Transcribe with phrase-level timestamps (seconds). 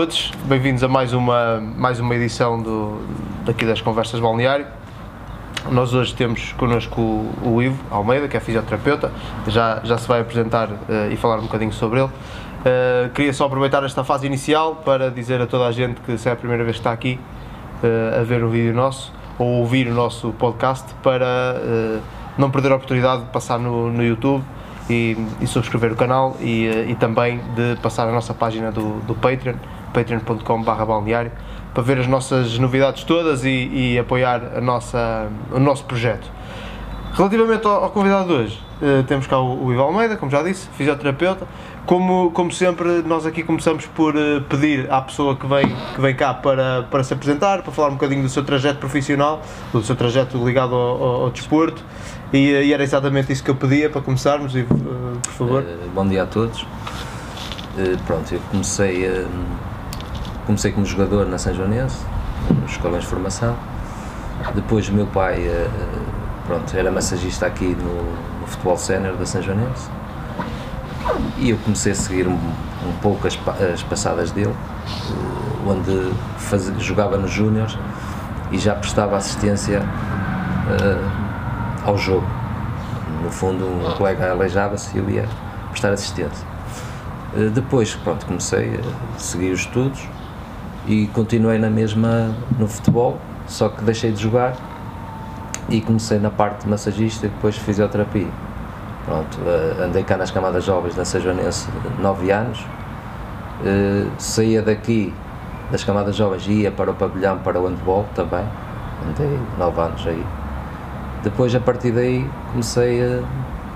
[0.00, 3.02] todos, bem-vindos a mais uma, mais uma edição do,
[3.44, 4.66] daqui das Conversas Balneário.
[5.70, 9.12] Nós hoje temos connosco o, o Ivo Almeida, que é fisioterapeuta,
[9.46, 12.08] já, já se vai apresentar uh, e falar um bocadinho sobre ele.
[12.08, 16.30] Uh, queria só aproveitar esta fase inicial para dizer a toda a gente que se
[16.30, 17.20] é a primeira vez que está aqui
[17.84, 21.56] uh, a ver um vídeo nosso ou ouvir o nosso podcast para
[22.38, 24.42] não perder a oportunidade de passar no, no YouTube
[24.88, 29.14] e, e, subscrever o canal e, e, também de passar a nossa página do, do
[29.14, 29.56] Patreon,
[29.92, 31.30] patreon.com.br
[31.72, 36.30] para ver as nossas novidades todas e, e, apoiar a nossa, o nosso projeto.
[37.12, 40.42] Relativamente ao, ao convidado de hoje, uh, temos cá o, o Ivo Almeida, como já
[40.42, 41.46] disse, fisioterapeuta.
[41.86, 46.14] Como, como sempre, nós aqui começamos por uh, pedir à pessoa que vem, que vem
[46.14, 49.96] cá para, para se apresentar, para falar um bocadinho do seu trajeto profissional, do seu
[49.96, 51.82] trajeto ligado ao, ao, ao desporto
[52.32, 54.64] e, e, era exatamente isso que eu pedia para começarmos, uh,
[55.22, 55.64] por favor.
[55.94, 56.64] Bom dia a todos.
[58.06, 59.08] Pronto, eu comecei,
[60.50, 62.04] comecei como jogador na São Joanense,
[62.60, 63.54] nos escolões de formação.
[64.52, 65.48] Depois o meu pai
[66.44, 69.88] pronto, era massagista aqui no, no futebol sénior da São Joanense.
[71.38, 73.38] E eu comecei a seguir um, um pouco as,
[73.72, 74.52] as, passadas dele,
[75.64, 77.78] onde faz, jogava nos Júniors
[78.50, 79.80] e já prestava assistência
[81.84, 82.26] ao jogo.
[83.22, 85.28] No fundo, um colega aleijava-se e eu ia
[85.70, 86.44] prestar assistência.
[87.36, 88.80] Eh, depois, pronto, comecei
[89.14, 90.08] a seguir os estudos
[90.86, 94.56] e continuei na mesma no futebol, só que deixei de jogar
[95.68, 98.28] e comecei na parte de massagista e depois fisioterapia.
[99.04, 101.68] Pronto, eh, andei cá nas camadas jovens da Sejonense
[102.00, 102.64] 9 anos,
[103.64, 105.12] eh, saía daqui
[105.70, 108.44] das camadas jovens e ia para o pavilhão para o handball também,
[109.08, 110.24] andei 9 anos aí.
[111.22, 113.22] Depois, a partir daí, comecei a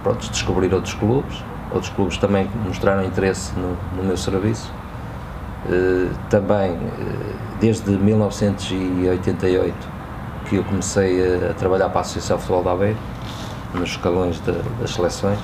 [0.04, 1.42] pronto, descobrir outros clubes.
[1.72, 4.72] Outros clubes também mostraram interesse no, no meu serviço.
[5.66, 6.78] Uh, também, uh,
[7.58, 9.74] desde 1988,
[10.48, 12.98] que eu comecei a, a, trabalhar para a Associação Futebol da Aveiro,
[13.72, 15.38] nos escalões de, das seleções.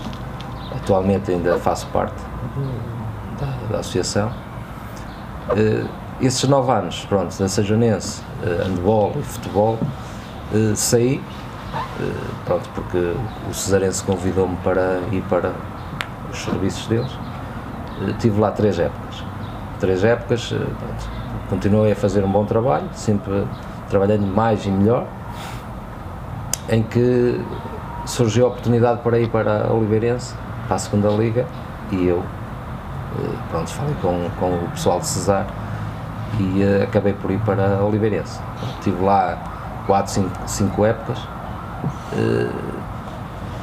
[0.77, 2.23] Atualmente ainda faço parte
[3.41, 4.31] da, da associação.
[5.51, 5.89] Uh,
[6.21, 9.79] esses nove anos, pronto, da Sajonense, uh, handball e futebol,
[10.75, 11.23] saí
[12.01, 12.13] eh,
[12.45, 13.15] pronto, porque
[13.49, 15.53] o Cesarense convidou-me para ir para
[16.31, 17.11] os serviços deles.
[18.03, 19.23] Eh, tive lá três épocas.
[19.81, 20.67] Três épocas, eh,
[21.49, 23.45] continuei a fazer um bom trabalho, sempre
[23.89, 25.07] trabalhando mais e melhor,
[26.69, 27.41] em que
[28.05, 30.35] surgiu a oportunidade para ir para a Oliveirense,
[30.67, 31.47] para a segunda liga,
[31.91, 32.23] e eu
[33.51, 35.47] pronto, falei com, com o pessoal de Cesar
[36.39, 38.39] e acabei por ir para a Oliveirense.
[38.79, 39.37] Estive lá
[39.87, 41.19] 4, 5 épocas,
[42.13, 42.81] Uh,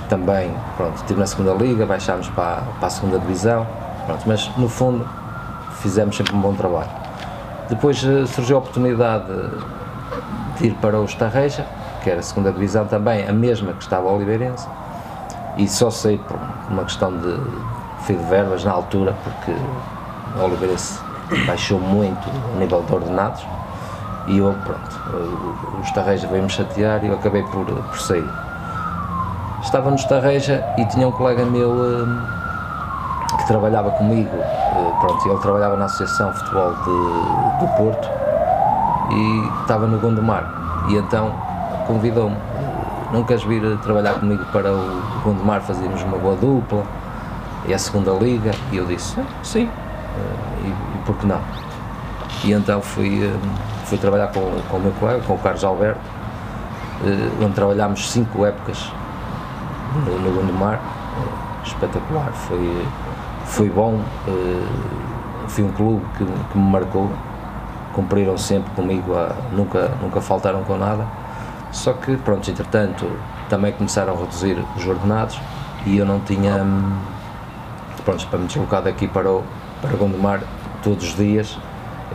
[0.10, 3.68] também, pronto, estive na segunda liga, baixámos para, para a segunda divisão,
[4.06, 5.06] pronto, mas no fundo
[5.82, 6.90] fizemos sempre um bom trabalho.
[7.70, 9.28] Depois uh, surgiu a oportunidade
[10.58, 11.66] de ir para o Estarreja,
[12.04, 14.68] que era a segunda divisão também, a mesma que estava o Oliveirense,
[15.58, 16.38] e só sei por
[16.70, 17.38] uma questão de
[18.04, 19.52] fio de verbas na altura, porque
[20.40, 21.00] o Oliveirense
[21.46, 23.46] baixou muito a nível de ordenados,
[24.28, 28.28] e eu, pronto, o Estarreja veio-me chatear e eu acabei por, por sair.
[29.62, 32.37] Estava no Estarreja e tinha um colega meu hum,
[33.36, 38.10] que trabalhava comigo, eh, pronto, ele trabalhava na Associação de Futebol de, do Porto
[39.12, 40.86] e estava no Gondomar.
[40.90, 41.34] E então
[41.86, 42.38] convidou-me,
[43.12, 46.84] não queres vir trabalhar comigo para o Gondomar, fazíamos uma boa dupla,
[47.66, 51.42] e a segunda liga, e eu disse, sim, eh, e, e por que não?
[52.44, 53.40] E então fui hum,
[53.88, 56.00] fui trabalhar com, com o meu colega, com o Carlos Alberto,
[57.06, 58.92] eh, onde trabalhámos cinco épocas
[60.06, 62.86] no, Gondomar, eh, espetacular, foi,
[63.48, 67.10] foi bom, eh, foi um clube que, que me marcou,
[67.94, 71.06] cumpriram sempre comigo, a, nunca, nunca faltaram com nada,
[71.72, 73.10] só que, pronto, entretanto,
[73.50, 75.40] também começaram a reduzir os ordenados
[75.86, 76.98] e eu não tinha, hum,
[78.06, 79.44] pronto, para me deslocar daqui para o,
[79.82, 80.42] para Gondomar
[80.84, 81.58] todos os dias,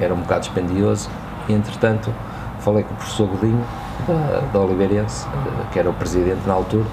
[0.00, 1.10] era um bocado dispendioso.
[1.48, 2.12] E, entretanto,
[2.60, 3.64] falei com o professor Godinho,
[4.06, 5.26] da, da Oliveirense,
[5.72, 6.86] que era o presidente na altura,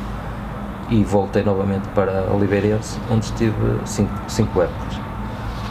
[0.90, 3.54] e voltei novamente para Oliveirense, onde estive
[3.86, 5.00] cinco, épocas.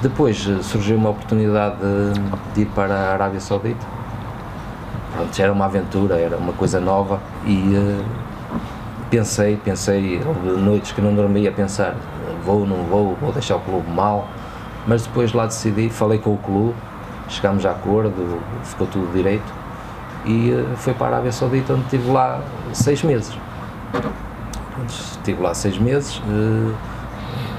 [0.02, 2.20] Depois eh, surgiu uma oportunidade de,
[2.54, 3.84] de ir para a Arábia Saudita.
[5.12, 8.04] Pronto, era uma aventura, era uma coisa nova e uh,
[9.10, 11.96] pensei, pensei, houve noites que não dormia a pensar,
[12.44, 14.28] vou, não vou, vou deixar o clube mal,
[14.86, 16.74] mas depois lá decidi, falei com o clube
[17.28, 19.52] chegámos a acordo, ficou tudo direito
[20.24, 22.40] e uh, foi para a Arábia Saudita onde estive lá
[22.72, 23.36] seis meses.
[24.78, 26.72] Pronto, estive lá seis meses, uh,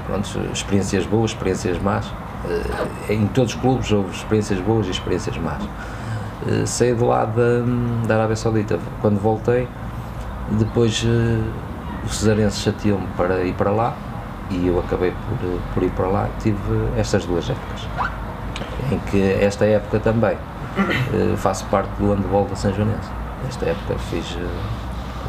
[0.06, 2.06] pronto, experiências boas, experiências más.
[2.06, 5.62] Uh, em todos os clubes houve experiências boas e experiências más.
[5.62, 9.68] Uh, saí de lá da, da Arábia Saudita quando voltei,
[10.52, 11.44] depois uh,
[12.06, 13.94] o Cesarense chateou-me para ir para lá
[14.48, 16.28] e eu acabei por, por ir para lá.
[16.40, 16.58] Tive
[16.96, 17.86] estas duas épocas,
[18.90, 20.38] em que esta época também
[21.36, 23.10] faço parte do handball da São Joanense.
[23.46, 24.38] Esta época fiz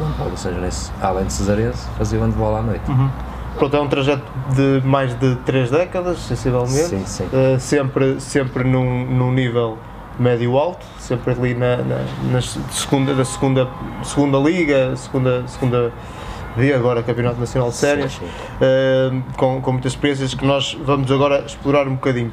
[0.03, 2.89] handball da São Joanense, além de Cesarense, fazia handball à noite.
[2.89, 3.09] Uhum.
[3.57, 4.23] Pronto, é um trajeto
[4.55, 6.73] de mais de três décadas, sensivelmente.
[6.73, 7.25] Sim, sim.
[7.25, 9.77] Uh, sempre, sempre num, num nível
[10.19, 13.67] médio-alto, sempre ali na, na, na, segunda, da segunda,
[14.03, 15.91] segunda liga, segunda, segunda
[16.55, 21.43] via agora Campeonato Nacional de Séries, uh, com, com muitas experiências que nós vamos agora
[21.45, 22.31] explorar um bocadinho.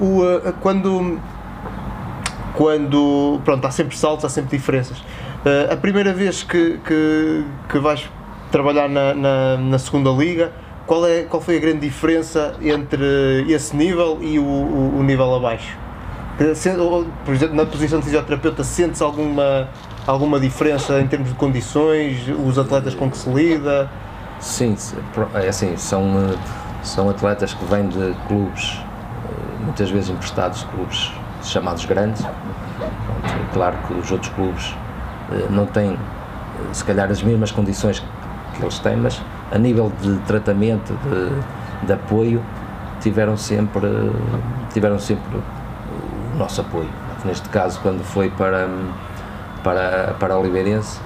[0.00, 1.18] O, uh, quando,
[2.54, 5.02] quando, pronto, há sempre saltos, há sempre diferenças.
[5.70, 8.08] A primeira vez que, que, que vais
[8.50, 10.52] trabalhar na, na, na, segunda liga.
[10.86, 15.34] Qual, é, qual foi a grande diferença entre esse nível e o, o, o nível
[15.34, 15.76] abaixo?
[16.36, 17.06] Por exemplo,
[17.52, 19.68] na posição de fisioterapeuta, sentes alguma,
[20.06, 23.90] alguma diferença em termos de condições, os atletas com que se lida?
[24.40, 24.76] Sim,
[25.34, 26.02] é assim, são,
[26.82, 31.12] são atletas que vêm de clubes, eh, muitas vezes emprestados clubes
[31.42, 32.24] chamados grandes.
[33.52, 34.83] Claro que os outros clubes eh,
[35.50, 38.02] não têm, eh, se calhar, as mesmas condições
[38.54, 39.20] que eles têm, mas
[39.52, 42.42] a nível de tratamento, de, de apoio,
[43.00, 43.88] tiveram sempre,
[44.72, 45.38] tiveram sempre
[46.34, 46.88] o nosso apoio.
[47.24, 48.68] Neste caso, quando foi para,
[49.62, 51.00] para, para a Oliveirense,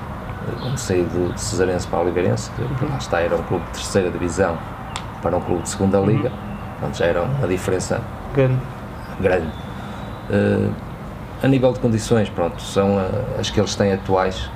[0.61, 4.11] quando saí do Cesarense para a Oliveirense, que lá está, era um clube de terceira
[4.11, 4.56] divisão
[5.23, 6.32] para um clube de segunda liga,
[6.82, 6.94] uhum.
[6.94, 8.00] já era uma diferença
[8.35, 8.61] grande.
[9.21, 9.49] grande.
[10.31, 10.73] Uh,
[11.43, 14.50] a nível de condições, pronto, são uh, as que eles têm atuais,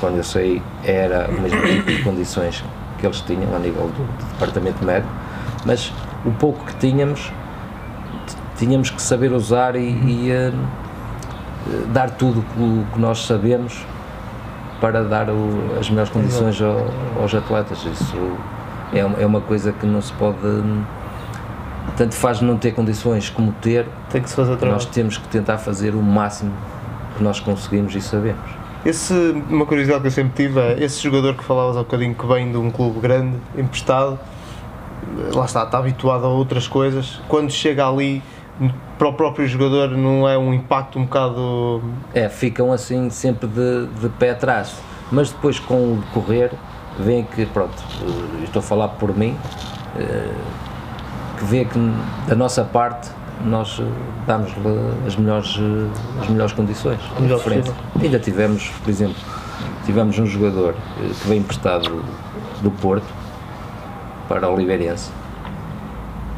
[0.00, 2.64] quando eu saí, era o mesmo tipo de condições
[2.98, 5.12] que eles tinham a nível do, do departamento médico,
[5.64, 5.92] mas
[6.24, 7.32] o pouco que tínhamos,
[8.56, 13.84] tínhamos que saber usar e, e uh, dar tudo o que nós sabemos
[14.80, 16.86] para dar o, as melhores condições ao,
[17.20, 17.84] aos atletas.
[17.84, 18.36] Isso
[18.92, 20.38] é, é uma coisa que não se pode.
[21.98, 25.58] Tanto faz não ter condições como ter, Tem que se fazer nós temos que tentar
[25.58, 26.52] fazer o máximo
[27.16, 28.48] que nós conseguimos e sabemos.
[28.86, 29.12] Esse,
[29.50, 32.52] uma curiosidade que eu sempre tive é esse jogador que falavas há bocadinho que vem
[32.52, 34.16] de um clube grande, emprestado,
[35.34, 38.22] lá está, está habituado a outras coisas, quando chega ali
[38.96, 41.82] para o próprio jogador não é um impacto um bocado.
[42.14, 44.76] É, ficam assim sempre de, de pé atrás,
[45.10, 46.52] mas depois com o decorrer
[46.98, 49.36] vem que, pronto, eh, estou a falar por mim,
[49.96, 50.34] eh,
[51.38, 51.78] que vê que
[52.26, 53.10] da nossa parte
[53.44, 53.84] nós eh,
[54.26, 57.00] damos-lhe as melhores, eh, as melhores condições.
[57.20, 57.40] Melhor
[58.02, 59.16] Ainda tivemos, por exemplo,
[59.86, 62.04] tivemos um jogador eh, que veio emprestado
[62.60, 63.06] do Porto
[64.28, 65.10] para o Oliveirense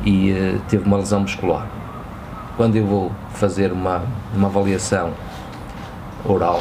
[0.04, 1.66] e teve uma lesão muscular.
[2.56, 4.02] Quando eu vou fazer uma,
[4.34, 5.12] uma avaliação
[6.25, 6.60] oral,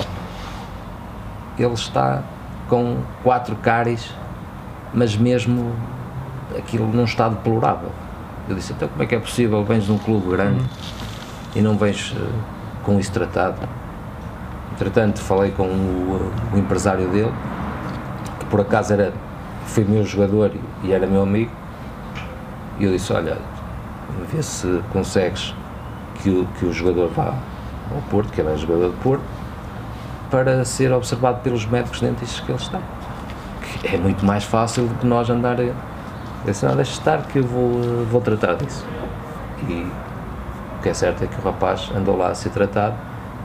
[1.57, 2.23] ele está
[2.67, 4.13] com quatro cáries,
[4.93, 5.73] mas mesmo
[6.57, 7.91] aquilo num estado deplorável
[8.49, 10.63] eu disse, então como é que é possível, vens de um clube grande
[11.55, 12.29] e não vens uh,
[12.83, 13.57] com isso tratado?
[14.73, 17.31] Entretanto, falei com o, o, empresário dele,
[18.39, 19.13] que por acaso era,
[19.65, 20.51] foi meu jogador
[20.83, 21.51] e era meu amigo,
[22.79, 23.37] e eu disse, olha,
[24.31, 25.53] vê se consegues
[26.15, 27.33] que o, que o jogador vá
[27.93, 29.23] ao Porto, que ele é jogador de Porto,
[30.29, 32.79] para ser observado pelos médicos dentistas que ele está.
[33.81, 35.57] Que é muito mais fácil do que nós andar
[36.45, 38.85] eu disse, não, deixa estar que eu vou, vou tratar disso.
[39.67, 39.91] E
[40.77, 42.95] o que é certo é que o rapaz andou lá a ser tratado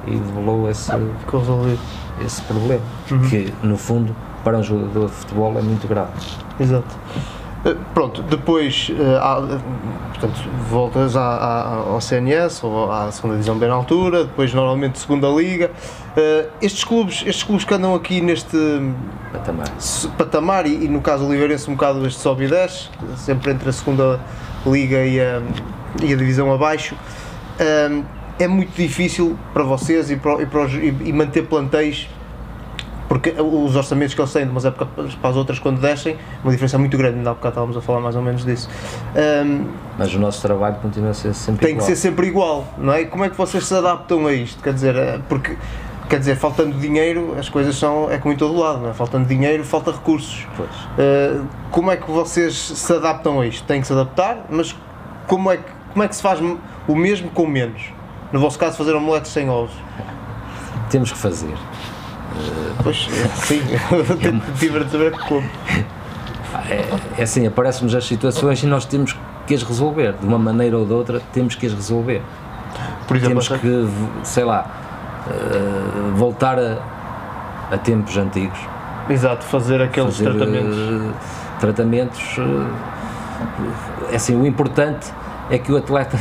[0.07, 0.91] e devolveu esse,
[1.31, 1.81] resolvido.
[2.25, 3.21] esse problema, uhum.
[3.29, 6.13] que no fundo para um jogador de futebol é muito grave.
[6.61, 6.95] Exato.
[7.64, 9.37] Eh, pronto, depois uh, há,
[10.11, 14.99] portanto, voltas à, à, ao CNS ou à segunda divisão bem na altura, depois normalmente
[14.99, 15.71] segunda liga.
[16.14, 18.56] Uh, estes clubes, estes clubes que andam aqui neste
[19.33, 19.68] patamar,
[20.18, 23.68] patamar e, e, no caso o Oliveirense um bocado este sobe e desce, sempre entre
[23.68, 24.21] a segunda
[24.66, 25.40] liga e a,
[26.02, 26.94] e a divisão abaixo.
[28.37, 32.09] É muito difícil para vocês e, para, e, para os, e manter plantéis
[33.14, 36.50] porque os orçamentos que eles têm de umas épocas para as outras, quando descem, uma
[36.50, 38.68] diferença muito grande, ainda há bocado estávamos a falar mais ou menos disso.
[39.14, 41.87] Um, Mas o nosso trabalho continua a ser sempre tem igual.
[41.87, 43.04] Tem que ser sempre igual, não é?
[43.04, 44.61] Como é que vocês se adaptam a isto?
[44.61, 45.56] Quer dizer, é, porque
[46.09, 48.92] quer dizer, faltando dinheiro, as coisas são, é como em todo lado, não é?
[48.92, 50.44] Faltando dinheiro, falta recursos.
[50.59, 53.64] Uh, como é que vocês se adaptam a isto?
[53.64, 54.75] Têm que se adaptar, mas
[55.28, 57.92] como é que, como é que se faz o mesmo com menos?
[58.33, 59.76] No vosso caso, fazer omeletes sem ovos?
[60.90, 61.54] Temos que fazer.
[62.83, 63.62] Pois, sim,
[64.59, 65.49] tive a saber como.
[66.69, 69.16] É, é assim, aparecem-nos as situações e nós temos
[69.47, 72.23] que as resolver, de uma maneira ou de outra, temos que as resolver.
[73.07, 73.88] Por exemplo, temos que,
[74.23, 74.66] sei lá,
[75.26, 76.78] uh, voltar a,
[77.71, 78.59] a, tempos antigos.
[79.09, 80.76] Exato, fazer aqueles fazer, tratamentos.
[80.76, 81.12] Uh,
[81.61, 82.38] tratamentos.
[82.38, 85.12] Uh, assim, o importante
[85.50, 86.19] é que o atleta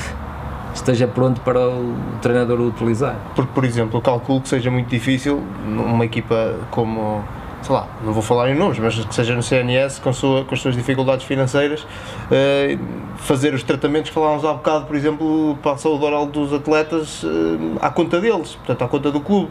[0.73, 3.15] esteja pronto para o treinador o utilizar.
[3.35, 7.23] Porque, por exemplo, eu calculo que seja muito difícil numa equipa como
[7.63, 10.53] sei lá, não vou falar em nomes, mas que seja no CNS com, sua, com
[10.53, 11.87] as suas dificuldades financeiras,
[12.29, 12.77] eh,
[13.15, 17.23] fazer os tratamentos que falávamos há bocado, por exemplo, para a saúde oral dos atletas
[17.23, 19.49] eh, à conta deles, portanto, à conta do clube.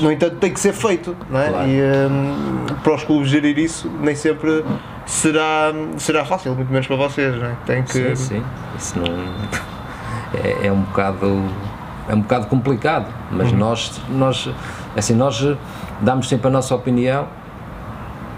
[0.00, 1.48] No entanto, tem que ser feito, não é?
[1.50, 1.68] Claro.
[1.68, 2.08] E eh,
[2.82, 4.64] para os clubes gerir isso, nem sempre
[5.04, 7.56] será, será fácil, muito menos para vocês, não é?
[7.64, 7.92] Tem que...
[7.92, 8.42] Sim, sim.
[8.76, 9.75] Isso não
[10.34, 11.44] é, é um bocado
[12.08, 13.58] é um bocado complicado, mas uhum.
[13.58, 14.48] nós, nós,
[14.96, 15.44] assim, nós
[16.00, 17.26] damos sempre a nossa opinião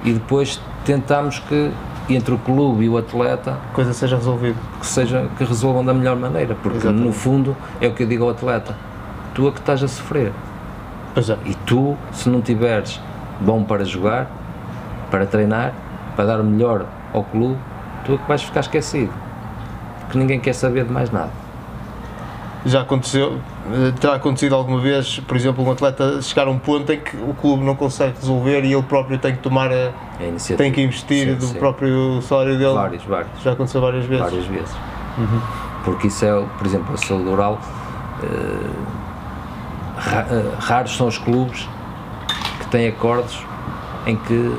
[0.04, 1.70] e depois tentamos que
[2.08, 6.16] entre o clube e o atleta coisa seja resolvida que seja que resolvam da melhor
[6.16, 7.04] maneira porque Exatamente.
[7.04, 8.74] no fundo é o que eu digo ao atleta
[9.34, 10.32] tu é que estás a sofrer
[11.16, 11.36] é.
[11.44, 12.98] e tu se não tiveres
[13.40, 14.30] bom para jogar
[15.10, 15.74] para treinar
[16.16, 17.58] para dar o melhor ao clube
[18.06, 19.12] tu é que vais ficar esquecido
[20.00, 21.47] porque ninguém quer saber de mais nada
[22.68, 23.38] já aconteceu,
[23.72, 27.16] eh, terá acontecido alguma vez, por exemplo, um atleta chegar a um ponto em que
[27.16, 30.80] o clube não consegue resolver e ele próprio tem que tomar a, a tem que
[30.80, 31.58] investir sim, do sim.
[31.58, 32.74] próprio salário dele?
[32.74, 33.42] Vários, vários.
[33.42, 34.24] Já aconteceu várias vezes?
[34.24, 34.74] Várias vezes.
[35.18, 35.40] Uhum.
[35.84, 37.58] Porque isso é, por exemplo, a saúde oral,
[38.22, 38.98] uh,
[40.58, 41.68] raros são os clubes
[42.60, 43.44] que têm acordos
[44.06, 44.56] em que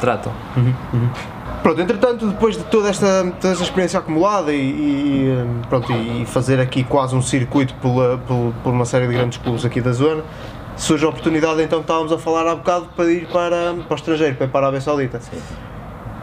[0.00, 0.32] tratam.
[0.56, 0.74] Uhum.
[0.92, 1.10] Uhum.
[1.62, 6.58] Pronto, entretanto, depois de toda esta, toda esta experiência acumulada e, e, pronto, e fazer
[6.58, 10.24] aqui quase um circuito por, por, por, uma série de grandes clubes aqui da zona,
[10.76, 13.94] surge a oportunidade então que estávamos a falar há bocado para ir para, para o
[13.94, 15.20] estrangeiro, para ir para a Arábia Saudita.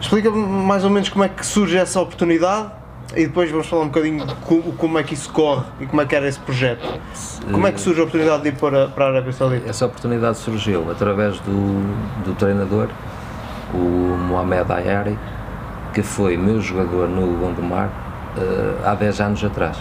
[0.01, 2.71] Explica-me mais ou menos como é que surge essa oportunidade
[3.15, 6.05] e depois vamos falar um bocadinho como, como é que isso corre e como é
[6.05, 6.85] que era esse projeto.
[7.49, 9.69] Como é que surge a oportunidade de ir para, para a Arábia Saudita?
[9.69, 12.89] Essa oportunidade surgiu através do, do treinador
[13.73, 15.17] o Mohamed Ayari,
[15.93, 17.89] que foi meu jogador no Gondomar
[18.37, 19.77] uh, há 10 anos atrás.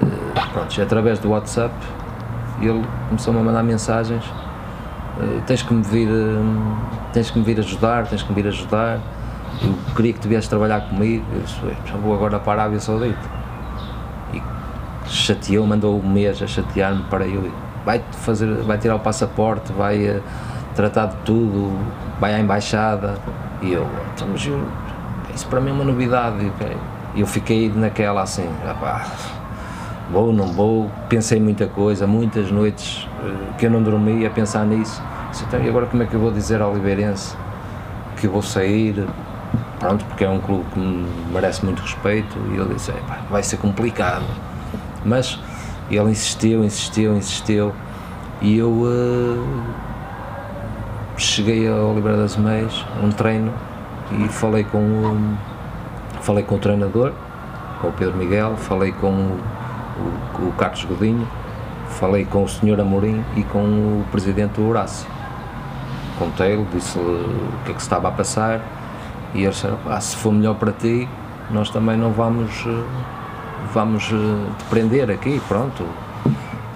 [0.00, 1.74] Uh, pronto, através do WhatsApp,
[2.60, 4.24] ele começou-me a mandar mensagens.
[5.18, 6.76] Uh, tens que me vir, uh,
[7.12, 8.98] tens que me vir ajudar, tens que me vir ajudar.
[9.62, 11.24] Eu queria que tu viesses trabalhar comigo.
[11.34, 11.60] Eu disse,
[12.02, 13.42] vou agora para a Arábia Saudita.
[14.32, 14.42] E
[15.06, 17.50] chateou, mandou um mês a chatear-me para eu.
[17.84, 20.22] Vai fazer, vai tirar o passaporte, vai
[20.74, 21.76] tratar de tudo,
[22.22, 23.16] vai à embaixada.
[23.60, 23.84] E eu,
[24.46, 24.64] eu,
[25.34, 26.52] isso para mim é uma novidade.
[27.16, 29.08] E eu fiquei naquela assim, rapaz,
[30.10, 34.64] vou, não vou, pensei muita coisa, muitas noites eh, que eu não dormi a pensar
[34.64, 35.02] nisso.
[35.48, 37.34] Então, e agora como é que eu vou dizer ao Oliveirense
[38.16, 39.04] que vou sair?
[39.80, 42.38] Pronto, porque é um clube que me merece muito respeito.
[42.54, 42.92] E eu disse,
[43.28, 44.24] vai ser complicado.
[45.04, 45.40] Mas
[45.90, 47.72] ele insistiu, insistiu, insistiu.
[48.40, 48.70] E eu.
[48.70, 49.81] Uh,
[51.22, 53.52] cheguei ao Oliveira das Meias, um treino,
[54.12, 55.38] e falei com o,
[56.20, 57.12] falei com o treinador,
[57.80, 59.40] com o Pedro Miguel, falei com o,
[60.40, 61.26] o, o Carlos Godinho,
[61.88, 62.80] falei com o Sr.
[62.80, 65.08] Amorim e com o presidente Horácio.
[66.18, 68.60] Contei-lhe, disse-lhe o que é que se estava a passar
[69.34, 71.08] e eles disseram, ah, se for melhor para ti,
[71.50, 72.84] nós também não vamos, eh,
[73.72, 75.84] vamos eh, te prender aqui, pronto,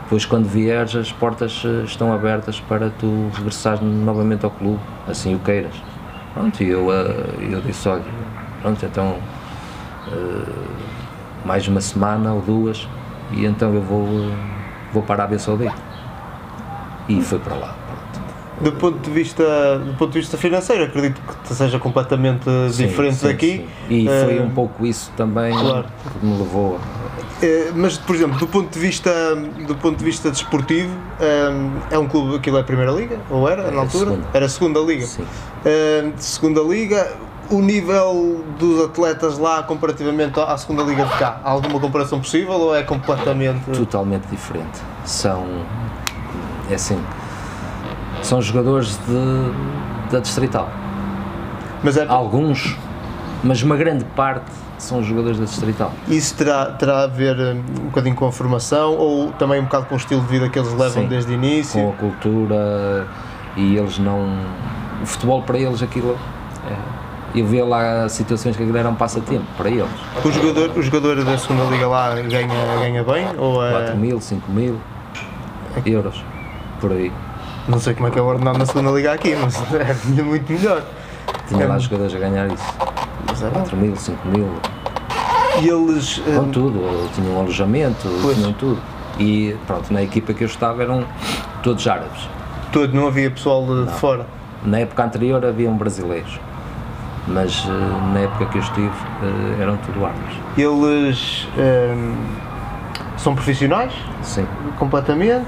[0.07, 5.35] depois quando vieres as portas eh, estão abertas para tu regressares novamente ao clube, assim
[5.35, 5.75] o queiras.
[6.33, 8.05] Pronto, e eu, eh, eu disse, olha,
[8.63, 9.17] pronto, então
[10.07, 10.53] uh,
[11.45, 12.87] mais uma semana ou duas
[13.33, 14.07] e então eu vou,
[14.93, 15.75] vou para a Arábia Saudita.
[17.09, 17.75] E fui para lá.
[18.61, 23.17] Do ponto, de vista, do ponto de vista financeiro, acredito que seja completamente sim, diferente
[23.17, 23.67] sim, daqui.
[23.89, 23.95] Sim.
[23.95, 25.85] E foi um pouco isso também claro.
[26.21, 27.06] que me levou eh,
[27.75, 29.11] mas, por exemplo, do ponto de vista,
[29.67, 30.91] do ponto de vista desportivo,
[31.21, 31.51] eh,
[31.91, 34.11] é um clube, aquilo é a Primeira Liga, ou era, na altura?
[34.11, 34.29] Segunda.
[34.33, 35.07] Era a Segunda Liga.
[35.07, 35.27] Sim.
[35.65, 37.15] Eh, segunda Liga,
[37.51, 42.55] o nível dos atletas lá comparativamente à Segunda Liga de cá, há alguma comparação possível
[42.55, 43.71] ou é completamente...
[43.71, 44.81] Totalmente diferente.
[45.05, 45.47] São,
[46.71, 46.99] é assim,
[48.23, 50.71] são jogadores de, da Distrital.
[51.83, 52.07] Mas é...
[52.09, 52.77] Alguns,
[53.45, 55.93] mas uma grande parte são os jogadores da Distrital.
[56.09, 59.87] Isso terá, terá a ver um, um bocadinho com a formação ou também um bocado
[59.87, 61.81] com o estilo de vida que eles levam Sim, desde o início?
[61.81, 63.07] Com a cultura
[63.57, 64.39] e eles não.
[65.03, 66.19] O futebol para eles aquilo.
[66.69, 69.91] É, eu vi lá situações que aquilo era um passatempo para eles.
[70.25, 73.27] O jogador, o jogador da segunda liga lá ganha, ganha bem?
[73.37, 73.73] Ou é...
[73.73, 74.81] 4 mil, 5 mil
[75.85, 76.25] euros
[76.81, 77.13] por aí.
[77.69, 80.51] Não sei como é que é o ordenado na segunda liga aqui, mas é muito
[80.51, 80.83] melhor.
[81.49, 81.67] Tinha é...
[81.67, 82.96] lá jogadores a ganhar isso.
[83.41, 83.51] Bom.
[83.51, 84.49] 4 mil, 5 mil,
[85.63, 86.19] E eles.
[86.19, 88.37] com hum, tudo, tinham alojamento, Pois.
[88.37, 88.79] tinham tudo.
[89.19, 91.05] E pronto, na equipa que eu estava eram
[91.63, 92.29] todos árabes.
[92.73, 94.27] todo, não havia pessoal de fora.
[94.65, 96.39] Na época anterior haviam brasileiros,
[97.29, 98.91] mas eh, na época que eu estive
[99.23, 100.35] eh, eram tudo árabes.
[100.59, 102.15] Eles hum,
[103.17, 104.47] são profissionais, Sim,
[104.79, 105.47] completamente.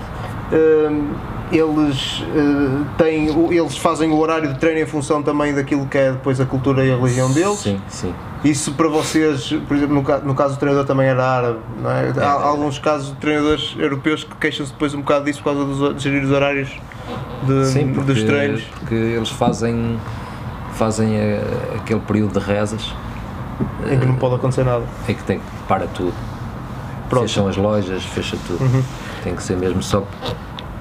[0.53, 1.11] Hum,
[1.53, 3.27] eles, eh, têm,
[3.57, 6.85] eles fazem o horário de treino em função também daquilo que é depois a cultura
[6.85, 7.59] e a religião deles.
[7.59, 8.15] sim, sim.
[8.45, 11.91] Isso para vocês, por exemplo, no, ca- no caso do treinador também era árabe, não
[11.91, 12.13] é?
[12.19, 15.65] Há, há alguns casos de treinadores europeus que queixam-se depois um bocado disso por causa
[15.65, 16.71] dos, de gerir os horários
[17.45, 18.63] de- Sim, porque, dos treinos.
[18.79, 19.99] porque eles fazem,
[20.75, 21.43] fazem eh,
[21.77, 22.95] aquele período de rezas
[23.91, 24.85] Em que não pode acontecer nada.
[25.09, 26.15] em que tem que para tudo.
[27.11, 27.23] Pronto.
[27.23, 27.29] Uhum.
[27.29, 28.85] Fecham as lojas, fecha tudo.
[29.25, 30.05] Tem que ser mesmo só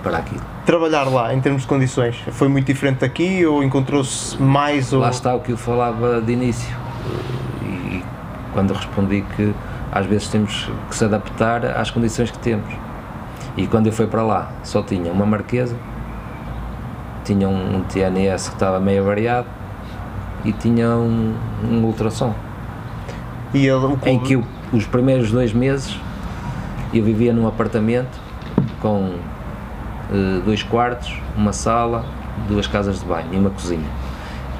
[0.07, 0.41] para aquilo.
[0.65, 4.93] Trabalhar lá, em termos de condições, foi muito diferente daqui ou encontrou-se mais?
[4.93, 5.01] Ou...
[5.01, 6.75] Lá está o que eu falava de início.
[7.63, 8.03] E
[8.53, 9.53] quando respondi que
[9.91, 12.73] às vezes temos que se adaptar às condições que temos.
[13.55, 15.75] E quando eu fui para lá, só tinha uma marquesa,
[17.23, 19.47] tinha um TNS que estava meio variado
[20.45, 22.33] e tinha um, um ultrassom.
[23.53, 25.97] E ele, o Em que eu, os primeiros dois meses
[26.93, 28.19] eu vivia num apartamento
[28.81, 29.15] com
[30.45, 32.05] dois quartos, uma sala,
[32.47, 33.89] duas casas de banho e uma cozinha.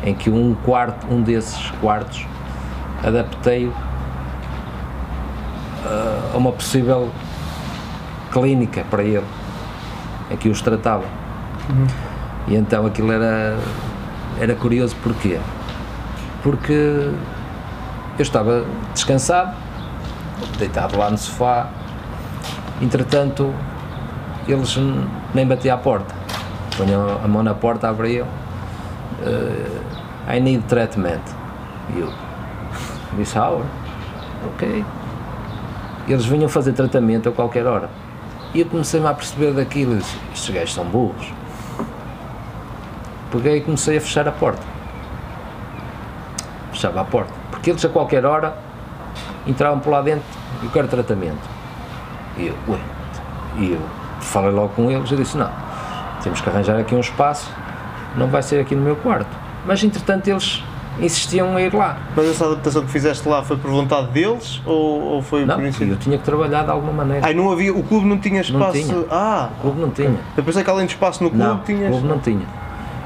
[0.04, 2.26] Em que um quarto, um desses quartos,
[3.04, 3.74] adaptei-o
[5.86, 7.10] eh, a uma possível
[8.32, 9.26] clínica para ele,
[10.30, 11.06] em que os tratava.
[12.48, 13.58] E então aquilo era,
[14.40, 15.40] era curioso porquê?
[16.44, 17.12] Porque
[18.18, 19.56] eu estava descansado,
[20.58, 21.70] deitado lá no sofá,
[22.82, 23.54] entretanto
[24.48, 24.78] eles
[25.38, 26.14] nem batiam à porta.
[26.76, 28.28] Punham a mão na porta, abriam.
[29.26, 31.22] eh, I need treatment.
[31.96, 32.12] E eu
[33.18, 33.64] disse, hour?
[34.54, 34.84] Ok.
[36.08, 37.90] Eles vinham fazer tratamento a qualquer hora.
[38.54, 39.94] E eu comecei-me a perceber daquilo.
[39.94, 41.32] Eu disse, estes gajos são burros.
[43.32, 44.64] Peguei e comecei a fechar a porta.
[46.72, 47.34] Fechava a porta.
[47.52, 48.58] Porque eles a qualquer hora
[49.46, 50.26] entravam por lá dentro
[50.64, 51.48] eu quero tratamento.
[52.38, 52.80] E eu, ué.
[53.58, 55.50] E eu falei logo com eles e disse, não,
[56.22, 57.52] temos que arranjar aqui um espaço,
[58.16, 59.30] não vai ser aqui no meu quarto.
[59.66, 60.64] Mas entretanto eles
[61.00, 61.98] insistiam em ir lá.
[62.16, 65.82] Mas essa adaptação que fizeste lá foi por vontade deles ou, ou foi Não, por
[65.84, 67.26] eu tinha que trabalhar de alguma maneira.
[67.26, 68.74] Ai, não havia, o clube não tinha espaço.
[68.74, 69.06] tinha.
[69.12, 70.16] Ah, O clube não tinha.
[70.36, 71.88] eu pensei que além de espaço no clube Não, tinhas.
[71.90, 72.46] o clube não tinha.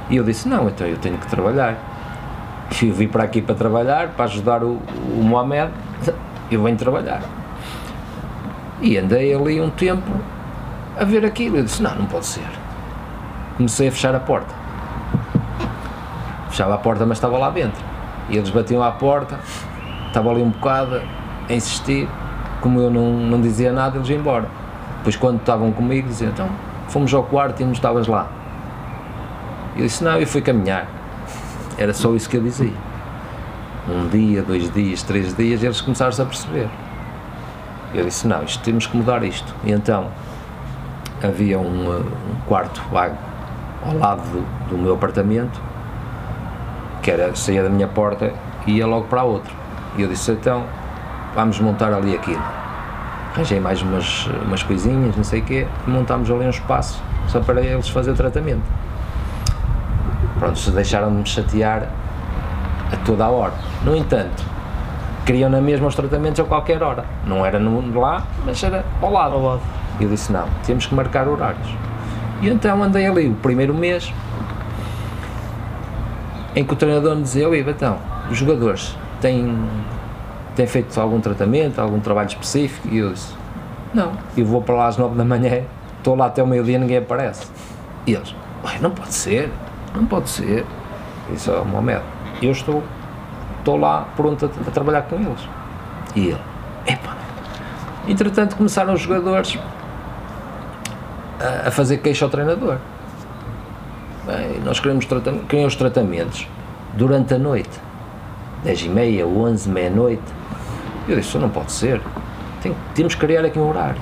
[0.10, 1.76] E eu disse, não, então eu tenho que trabalhar.
[2.82, 4.80] Eu vim para aqui para trabalhar, para ajudar o,
[5.18, 5.72] o Mohamed,
[6.50, 7.22] eu venho trabalhar.
[8.82, 10.10] E andei ali um tempo
[10.98, 11.58] a ver aquilo.
[11.58, 12.48] Eu disse, não, não pode ser.
[13.58, 14.54] Comecei a fechar a porta.
[16.50, 17.84] Fechava a porta, mas estava lá dentro.
[18.30, 19.40] E eles batiam à porta,
[20.08, 21.02] estava ali um bocado
[21.50, 22.08] a insistir.
[22.62, 24.48] Como eu não, não dizia nada, eles iam embora.
[24.98, 26.48] Depois, quando estavam comigo, diziam, então,
[26.88, 28.28] fomos ao quarto e não estavas lá.
[29.76, 30.88] Eu disse, não, eu fui caminhar.
[31.78, 32.74] Era só isso que eu dizia.
[33.90, 36.70] Um dia, dois dias, três dias, eles começaram-se a perceber.
[37.94, 39.56] Eu disse, não, isto temos que mudar isto.
[39.64, 40.08] E então,
[41.24, 43.18] havia um, uh, um quarto vago
[43.86, 45.60] ao lado do, do meu apartamento,
[47.02, 48.32] que era, saía da minha porta
[48.66, 49.52] e ia logo para a outra.
[49.98, 50.64] E eu disse, então,
[51.36, 52.42] vamos montar ali aquilo.
[53.34, 57.40] Arranjei mais umas, umas coisinhas, não sei o quê, e montámos ali um espaço só
[57.40, 58.64] para eles fazer tratamento.
[60.38, 61.88] Pronto, se deixaram de me chatear
[62.92, 63.54] a toda a hora.
[63.84, 64.44] No entanto,
[65.26, 67.06] queriam na mesma os tratamentos a qualquer hora.
[67.26, 69.36] Não era no, lá, mas era ao lado.
[69.36, 69.62] Ao lado.
[70.02, 71.68] Eu disse, não, temos que marcar horários.
[72.42, 74.12] E então andei ali o primeiro mês
[76.56, 77.98] em que o treinador me dizia, oi, então,
[78.30, 79.56] os jogadores têm,
[80.56, 82.88] têm feito algum tratamento, algum trabalho específico?
[82.92, 83.34] E eu disse,
[83.94, 85.62] não, eu vou para lá às nove da manhã,
[85.98, 87.48] estou lá até o meio-dia ninguém aparece.
[88.08, 88.36] E eles,
[88.66, 89.52] "Ué, não pode ser,
[89.96, 90.66] não pode ser.
[91.30, 92.02] Eu disse, oh, Mohamed,
[92.42, 92.84] eu estou,
[93.60, 95.48] estou lá pronto a, a trabalhar com eles.
[96.16, 96.42] E ele,
[96.88, 97.16] epá.
[98.08, 99.60] Entretanto começaram os jogadores
[101.68, 102.78] a, fazer queixa ao treinador.
[104.26, 106.48] Bem, nós queremos, tratam queremos os tratamentos
[106.94, 107.80] durante a noite,
[108.64, 110.22] 10 e meia, 11, meia-noite.
[111.08, 112.00] Eu disse, isso não pode ser,
[112.62, 114.00] Tem- temos que criar aqui um horário.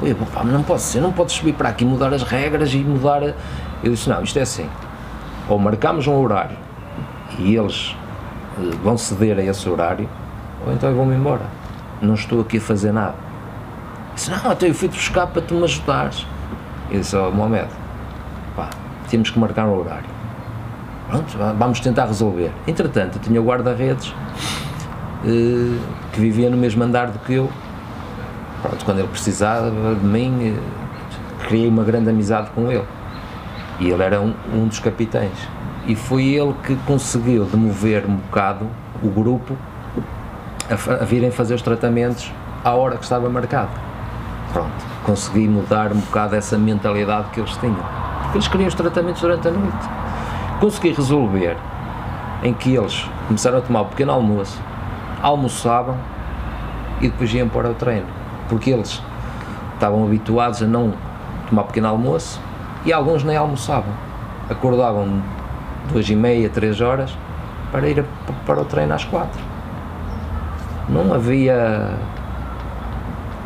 [0.00, 3.22] Eu, pá, não pode ser, não pode subir para aqui, mudar as regras e mudar.
[3.22, 3.34] a-"
[3.82, 4.68] Eu disse, não, isto é assim,
[5.48, 6.56] ou marcamos um horário
[7.38, 7.96] e eles
[8.58, 10.08] eh, vão ceder a esse horário,
[10.64, 11.42] ou então eu vou-me embora.
[12.00, 13.14] Não estou aqui a fazer nada.
[14.14, 16.24] Disse, não, até eu fui-te buscar para tu me ajudares.
[16.90, 17.68] Eu disse, oh, Mohamed,
[18.56, 18.70] pá,
[19.08, 20.08] temos que marcar um horário.
[21.08, 22.50] Pronto, vamos tentar resolver.
[22.66, 24.14] Entretanto, eu tinha o guarda-redes
[25.24, 25.78] eh,
[26.12, 27.50] que vivia no mesmo andar do que eu.
[28.62, 32.84] Pronto, quando ele precisava de mim, eh, criei uma grande amizade com ele.
[33.78, 35.36] E ele era um, um dos capitães.
[35.86, 38.66] E foi ele que conseguiu demover um bocado
[39.02, 39.56] o grupo
[40.70, 42.32] a, a virem fazer os tratamentos
[42.64, 43.70] à hora que estava marcado.
[44.52, 47.74] Pronto, consegui mudar um bocado essa mentalidade que eles tinham.
[48.22, 49.88] Porque eles queriam os tratamentos durante a noite.
[50.60, 51.56] Consegui resolver
[52.42, 54.60] em que eles começaram a tomar o pequeno almoço,
[55.22, 55.96] almoçavam
[57.00, 58.06] e depois iam para o treino.
[58.48, 59.02] Porque eles
[59.74, 60.92] estavam habituados a não
[61.48, 62.40] tomar pequeno almoço
[62.84, 63.92] e alguns nem almoçavam.
[64.50, 65.22] Acordavam
[65.90, 67.16] duas e meia, três horas
[67.70, 68.04] para ir
[68.44, 69.40] para o treino às quatro.
[70.88, 71.96] Não havia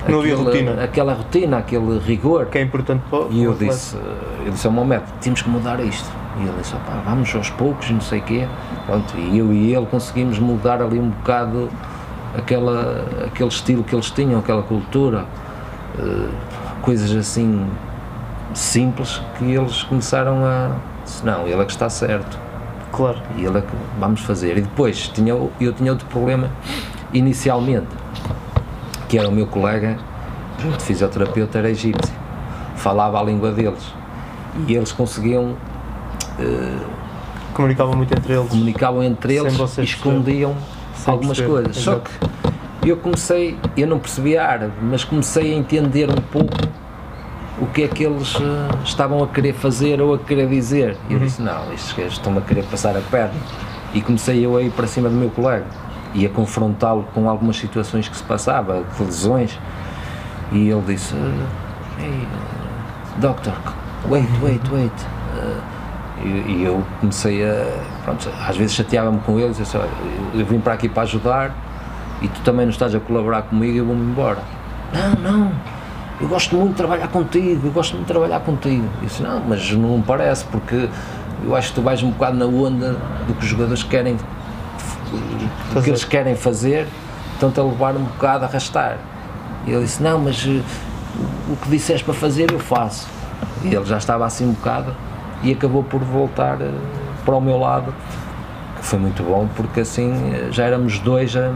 [0.09, 0.83] Não havia rotina.
[0.83, 2.47] aquela rotina, aquele rigor.
[2.47, 3.97] Que é importante para E eu disse,
[4.45, 6.09] eu disse ao meu médico, temos que mudar isto.
[6.39, 8.47] E ele disse, "Opá, vamos aos poucos, não sei o quê.
[8.85, 11.71] Pronto, e eu e ele conseguimos mudar ali um bocado
[12.37, 15.25] aquela, aquele estilo que eles tinham, aquela cultura,
[15.99, 16.29] eh,
[16.83, 17.67] coisas assim
[18.55, 20.77] simples que eles começaram a.
[21.25, 22.39] Não, ele é que está certo.
[22.93, 23.19] Claro.
[23.37, 24.57] E ele é que vamos fazer.
[24.57, 26.49] E depois tinha, eu tinha outro problema
[27.13, 27.87] inicialmente,
[29.09, 29.97] que era o meu colega
[30.59, 32.13] de fisioterapeuta era egípcio,
[32.77, 33.93] falava a língua deles
[34.67, 35.55] e eles conseguiam,
[37.55, 38.49] Comunicava muito entre eles.
[38.51, 40.55] comunicavam entre eles e escondiam
[41.07, 41.77] algumas perceber, coisas.
[41.77, 42.11] Só exato.
[42.83, 46.53] que eu comecei, eu não percebia árabe, mas comecei a entender um pouco
[47.61, 50.97] o que é que eles eh, estavam a querer fazer ou a querer dizer.
[51.09, 51.21] E Uhum.
[51.21, 53.33] eu disse, não, estes gajos estão-me a querer passar a perna.
[53.95, 55.65] E comecei eu a ir para cima do meu colega
[56.17, 59.59] e a confrontá-lo com algumas situações que se passava, de lesões.
[60.51, 63.53] E ele disse, "Eh, hey, eh, doctor,
[64.09, 64.93] wait, wait, wait.
[65.39, 67.67] Eh, e, e eu comecei a,
[68.05, 69.91] pronto, às vezes chateava-me com eles, eu, disse, "Olha,
[70.33, 71.55] eu, eu vim para aqui para ajudar
[72.23, 74.39] e tu também não estás a colaborar comigo eu vou-me embora.
[74.95, 75.53] Não, não,
[76.19, 78.85] eu gosto muito de trabalhar contigo, eu gosto muito de trabalhar contigo.
[79.03, 80.89] Eu disse, não, mas não me parece, porque
[81.45, 84.17] eu acho que tu vais um bocado na onda do que os jogadores querem,
[85.73, 85.83] Fazer.
[85.85, 86.87] que eles querem fazer,
[87.35, 88.99] estão-te a levar um bocado a arrastar.
[89.67, 90.61] E ele disse, não, mas eh,
[91.49, 93.07] o- o que disseste para fazer eu faço.
[93.63, 94.95] E ele já estava assim um bocado
[95.43, 96.71] e acabou por voltar eh,
[97.25, 97.93] para o meu lado,
[98.79, 101.51] que foi muito bom, porque assim eh, já éramos dois a,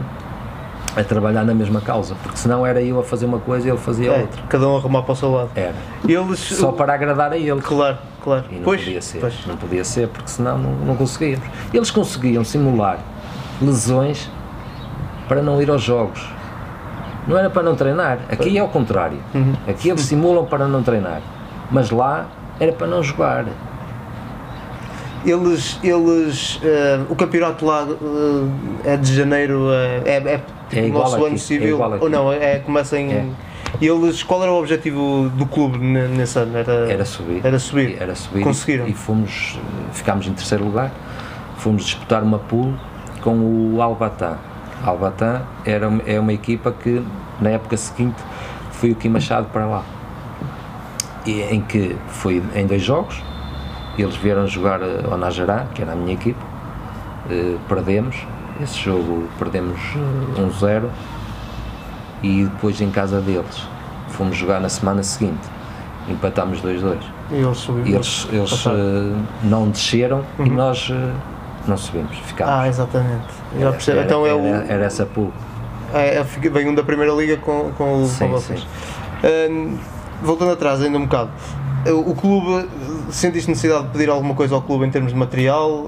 [0.97, 3.79] a trabalhar na mesma causa, porque senão era eu a fazer uma coisa e ele
[3.79, 4.43] fazia É, outra.
[4.49, 5.51] cada um a remar para o seu lado.
[5.55, 5.75] Era.
[6.07, 6.41] Eles.
[6.41, 7.61] Só para agradar a ele.
[7.61, 8.45] Claro, claro.
[8.51, 9.47] E não pois, podia ser, pois.
[9.47, 11.47] não podia ser, porque senão não, não conseguíamos.
[11.73, 12.99] Eles conseguiam simular
[13.61, 14.31] lesões
[15.29, 16.21] para não ir aos jogos.
[17.27, 18.19] Não era para não treinar.
[18.31, 19.19] Aqui é ao contrário.
[19.35, 19.55] Uhum.
[19.69, 21.21] Aqui eles simulam para não treinar.
[21.71, 22.27] Mas lá
[22.59, 23.45] era para não jogar.
[25.25, 27.87] Eles, eles eh, o campeonato lá
[28.85, 30.37] eh, é de janeiro, eh, é, é,
[30.71, 32.03] tipo É o igual nosso aqui, ano é civil, aqui.
[32.05, 33.13] ou não, é, começa em...
[33.13, 33.27] É.
[33.81, 36.57] E eles, qual era o objetivo do clube ne- nesse ano?
[36.57, 37.41] Era, Era subir.
[37.45, 37.97] Era subir.
[38.01, 38.43] Era subir.
[38.43, 38.89] Conseguiram.
[38.89, 40.91] E fomos, eh, ficámos em terceiro lugar.
[41.59, 42.73] Fomos disputar uma pool
[43.23, 44.37] com o Albatã.
[44.85, 47.03] Albatã era, é uma equipa que,
[47.41, 48.17] na época seguinte,
[48.73, 49.83] foi o Kim Machado para lá.
[51.27, 53.23] E, em que foi em dois jogos.
[53.99, 56.41] Eles vieram jogar eh, ao Najará, que era a minha equipa.
[57.31, 58.17] Eh, perdemos.
[58.63, 59.79] Esse jogo perdemos
[60.39, 60.85] eh, 1-0.
[62.23, 63.67] E depois em casa deles.
[64.09, 65.47] Fomos jogar na semana seguinte.
[66.09, 66.97] Empatámos 2-2.
[67.31, 67.69] E eles.
[67.85, 68.79] E eles, eles passaram.
[68.79, 70.55] eh, não desceram e Uhum.
[70.55, 71.11] nós eh,
[71.67, 72.55] não subimos, ficámos.
[72.55, 73.25] Ah, exatamente.
[73.55, 73.97] Já Era- percebo.
[73.99, 74.45] era, então é o.
[74.47, 75.33] era, essa pool.
[75.93, 78.61] É, é, vem um da primeira liga com, com, o- Sim, com vocês.
[79.23, 79.79] sim.
[80.23, 81.31] Voltando atrás ainda um bocado,
[82.07, 82.69] o clube,
[83.11, 85.87] sentiste necessidade de pedir alguma coisa ao clube em termos de material?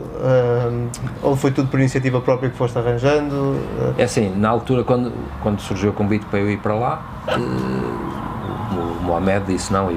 [1.22, 3.58] Ou foi tudo por iniciativa própria que foste arranjando?
[3.98, 7.36] É assim, na altura, quando, quando surgiu o convite para eu ir para lá, eh,
[7.36, 9.94] o, Mohamed disse: Não, eh,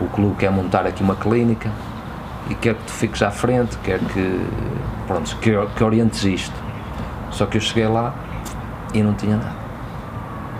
[0.00, 1.70] o clube quer montar aqui uma clínica
[2.48, 4.46] e quer que tu fiques à frente, quer que,
[5.06, 6.54] pronto, que, que orientes isto.
[7.30, 8.14] Só que eu cheguei lá
[8.94, 9.56] e não tinha nada.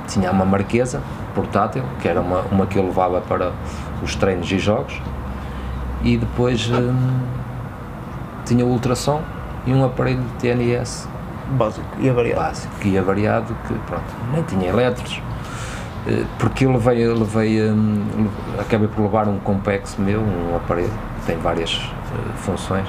[0.07, 1.03] Tinha uma marquesa
[1.35, 3.53] portátil, que era uma, uma que eu levava para
[4.03, 5.01] os treinos e jogos,
[6.03, 7.21] e depois hum,
[8.45, 9.23] tinha ultrassom
[9.67, 11.09] e um aparelho de TNS
[11.51, 12.41] básico e avariado.
[12.41, 15.28] básico que ia variado, que pronto, nem tinha elétrons, eh,
[16.39, 20.91] porque eu levei, eu levei le- acabei por levar um Compex meu, um aparelho
[21.21, 21.81] que tem várias
[22.13, 22.87] eh, funções.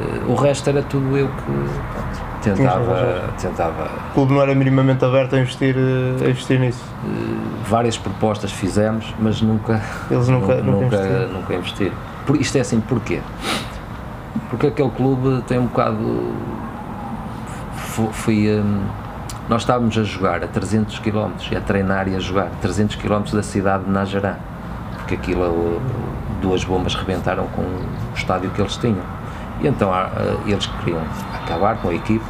[0.00, 5.04] Eh, o resto era tudo eu que pronto, tentava, tentava O clube não era minimamente
[5.04, 6.82] aberto a investir, uh, a investir nisso.
[7.04, 11.28] eh, várias propostas fizemos, mas nunca Eles nunca, nunca, nunca, investiram.
[11.32, 11.94] nunca investiram.
[12.26, 13.20] Por, isto é assim, porquê?
[14.50, 16.32] porque aquele clube tem um bocado.
[18.12, 18.50] Fui.
[18.60, 19.03] Um,
[19.48, 23.42] nós estávamos a jogar a 300 km, a treinar e a jogar 300 km da
[23.42, 24.36] cidade de Najará,
[24.96, 25.82] porque aquilo,
[26.40, 29.04] duas bombas rebentaram com o estádio que eles tinham.
[29.60, 29.90] E então
[30.46, 31.02] eles queriam
[31.34, 32.24] acabar com a equipe,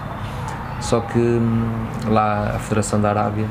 [0.80, 3.46] só que hum, lá a Federação da Arábia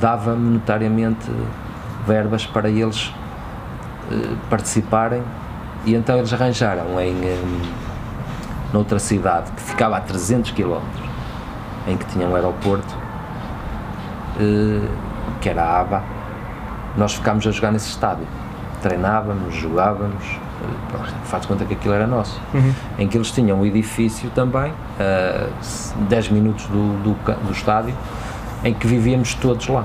[0.00, 1.30] dava monetariamente
[2.06, 3.12] verbas para eles
[4.10, 5.22] uh, participarem.
[5.84, 7.62] E então eles arranjaram em um,
[8.72, 11.05] noutra cidade que ficava a 300 km
[11.86, 12.94] em que tinha um aeroporto
[14.40, 14.88] uh,
[15.40, 16.02] que era a ABA
[16.96, 18.26] nós ficámos a jogar nesse estádio
[18.82, 22.72] treinávamos, jogávamos uh, faz conta que aquilo era nosso uhum.
[22.98, 25.46] em que eles tinham um edifício também a
[25.98, 27.94] uh, 10 minutos do, do, do estádio
[28.64, 29.84] em que vivíamos todos lá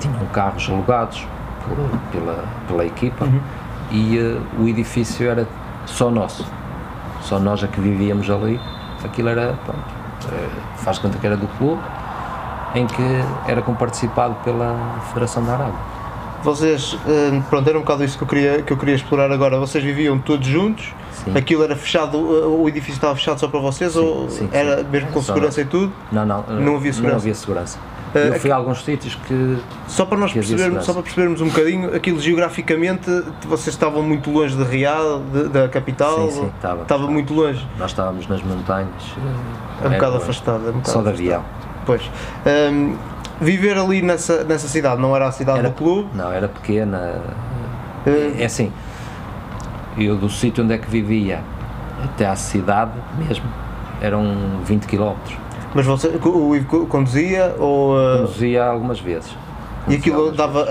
[0.00, 1.26] tinham carros alugados
[2.10, 3.40] pela, pela equipa uhum.
[3.90, 5.46] e uh, o edifício era
[5.86, 6.46] só nosso,
[7.20, 8.60] só nós a que vivíamos ali.
[9.04, 9.99] Aquilo era, pronto,
[10.76, 11.82] faz conta que era do clube,
[12.74, 13.02] em que
[13.46, 16.00] era comparticipado pela Federação da Arábia.
[16.42, 19.58] Vocês, uh, pronto, era um bocado isso que eu queria, que eu queria explorar agora.
[19.58, 20.94] Vocês viviam todos juntos?
[21.12, 21.36] Sim.
[21.36, 25.10] Aquilo era fechado, o edifício estava fechado só para vocês sim, ou sim, era mesmo
[25.10, 25.92] com segurança e tudo?
[26.10, 27.16] Não, não, não havia segurança.
[27.16, 27.78] Não havia segurança.
[28.14, 29.58] Eu fui a alguns sítios que.
[29.86, 33.08] Só para nós percebermos, só para percebermos um bocadinho, aquilo geograficamente,
[33.44, 36.28] vocês estavam muito longe de de, da capital?
[36.28, 36.82] Sim, sim, estava.
[36.82, 37.64] Estava muito longe.
[37.78, 39.14] Nós estávamos nas montanhas.
[39.82, 40.66] É um bocado afastado.
[40.66, 41.44] É um bocado só de avião.
[41.86, 42.02] Pois.
[42.72, 42.96] Um,
[43.40, 46.08] viver ali nessa, nessa cidade, não era a cidade era, do clube?
[46.14, 47.22] Não, era pequena.
[48.06, 48.72] Uh, é assim,
[49.98, 51.40] eu do sítio onde é que vivia
[52.02, 53.44] até à cidade mesmo,
[54.00, 55.36] eram 20 quilómetros
[55.74, 57.94] mas você, o Ivo conduzia ou.
[57.94, 58.18] Uh...
[58.18, 59.30] Conduzia algumas vezes.
[59.90, 60.66] E aquilo dava,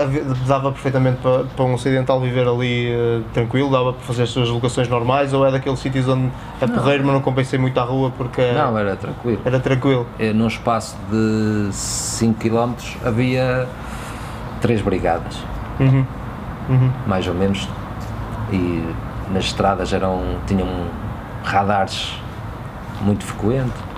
[0.46, 4.48] dava perfeitamente para, para um ocidental viver ali uh, tranquilo, dava para fazer as suas
[4.48, 6.30] locações normais ou é daqueles sítios onde
[6.60, 8.40] é porreiro, mas não compensei muito à rua porque.
[8.52, 9.40] Não, era tranquilo.
[9.44, 10.06] Era tranquilo.
[10.18, 12.72] É, num espaço de 5 km
[13.04, 13.68] havia
[14.60, 15.36] três brigadas.
[15.78, 16.04] Uhum.
[16.68, 16.90] Uhum.
[17.06, 17.68] Mais ou menos.
[18.52, 18.84] E
[19.32, 20.68] nas estradas eram, tinham
[21.44, 22.18] radares
[23.02, 23.89] muito frequentes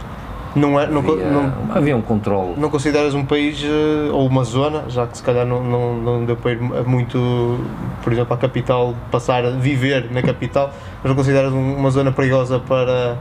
[0.55, 2.55] não é, não, havia, não, havia um controle.
[2.59, 6.25] Não consideras um país eh, ou uma zona, já que se calhar não, não, não
[6.25, 7.59] deu para ir muito,
[8.03, 10.71] por exemplo, à capital, passar a viver na capital,
[11.03, 13.17] mas não consideras uma zona perigosa para,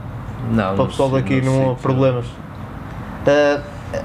[0.50, 2.26] não, para o pessoal daqui, não há problemas?
[2.26, 3.62] Uh,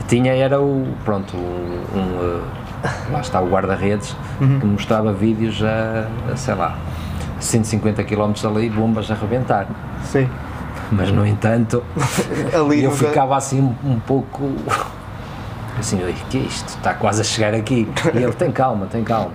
[0.08, 2.42] Tinha, era o, pronto, um, um
[3.12, 4.60] lá está o guarda-redes, uhum.
[4.60, 6.78] que mostrava vídeos a, a, sei lá,
[7.40, 9.68] 150 km ali, bombas a arrebentar.
[10.04, 10.30] Sim
[10.92, 11.84] mas no entanto
[12.58, 14.52] Ali eu ficava assim um, pouco
[15.78, 16.70] assim, o que é isto?
[16.70, 17.88] Está quase a chegar aqui.
[18.14, 19.32] E ele tem calma, tem calma.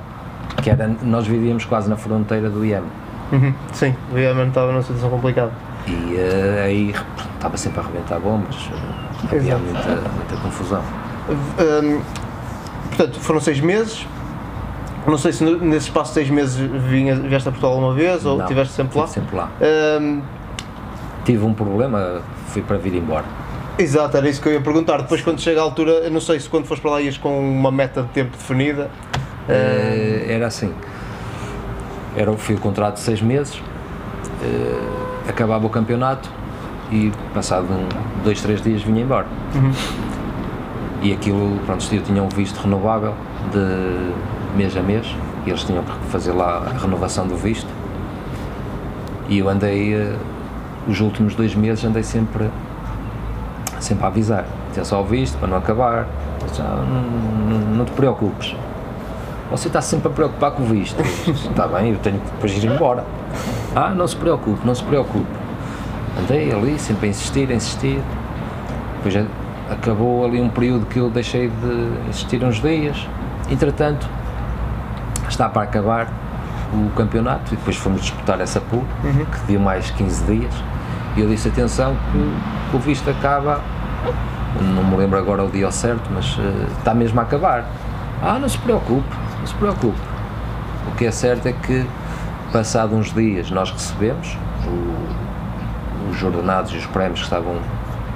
[0.63, 2.91] Que era, nós vivíamos quase na fronteira do Iémen.
[3.33, 5.53] Uhum, sim, o Iémen estava numa situação complicada.
[5.87, 6.95] E uh, aí
[7.35, 10.83] estava sempre a arrebentar bombas, uh, havia muita, muita confusão.
[11.29, 12.01] Um,
[12.89, 14.07] portanto, foram seis meses.
[15.07, 16.55] Não sei se nesse espaço de seis meses
[16.89, 19.07] vinha, vieste a Portugal uma vez ou estiveste sempre lá?
[19.09, 19.51] sempre lá.
[20.01, 20.21] Um,
[21.25, 23.25] tive um problema, fui para vir embora.
[23.79, 24.99] Exato, era isso que eu ia perguntar.
[24.99, 27.39] Depois, quando chega a altura, eu não sei se quando foste para lá ias com
[27.41, 28.91] uma meta de tempo definida.
[29.49, 30.73] Uh, era assim.
[32.17, 36.31] Era, fui o contrato de seis meses, uh, acabava o campeonato
[36.91, 37.89] e, passado um,
[38.23, 39.27] dois, três dias, vinha embora.
[39.55, 39.73] Uhum.
[41.03, 43.15] E aquilo, pronto, eu tinha um visto renovável
[43.51, 45.07] de mês a mês
[45.47, 47.69] e eles tinham que fazer lá a renovação do visto.
[49.29, 49.95] E eu andei.
[49.95, 50.32] Uh,
[50.89, 52.51] os últimos dois meses andei sempre,
[53.81, 54.45] sempre a avisar.
[54.71, 56.07] Atenção ao visto, para não acabar.
[56.55, 58.57] Já, não, não, não, te preocupes.
[59.51, 61.01] Você está sempre a preocupar com o visto.
[61.29, 63.05] Está bem, eu tenho que depois ir embora.
[63.77, 65.27] Ah, não se preocupe, não se preocupe.
[66.19, 68.01] Andei ali, sempre a insistir, a insistir.
[68.97, 69.27] Depois
[69.71, 73.07] acabou ali um período que eu deixei de insistir uns dias.
[73.51, 74.09] Entretanto,
[75.29, 76.09] está para acabar
[76.73, 79.25] o campeonato e depois fomos disputar essa pool, uhum.
[79.25, 80.55] que deu mais 15 dias.
[81.17, 81.97] E eu disse: atenção,
[82.71, 83.61] que o visto acaba,
[84.61, 87.67] não me lembro agora o dia certo, mas uh, está mesmo a acabar.
[88.23, 89.09] Ah, não se preocupe,
[89.41, 89.99] não se preocupe.
[90.89, 91.87] O que é certo é que,
[92.53, 97.57] passado uns dias, nós recebemos o, os ordenados e os prémios que estavam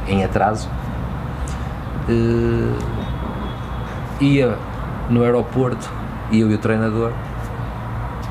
[0.09, 0.69] em atraso.
[2.09, 2.77] Uh,
[4.21, 4.57] ia
[5.11, 5.91] no aeroporto,
[6.33, 7.13] eu e o treinador,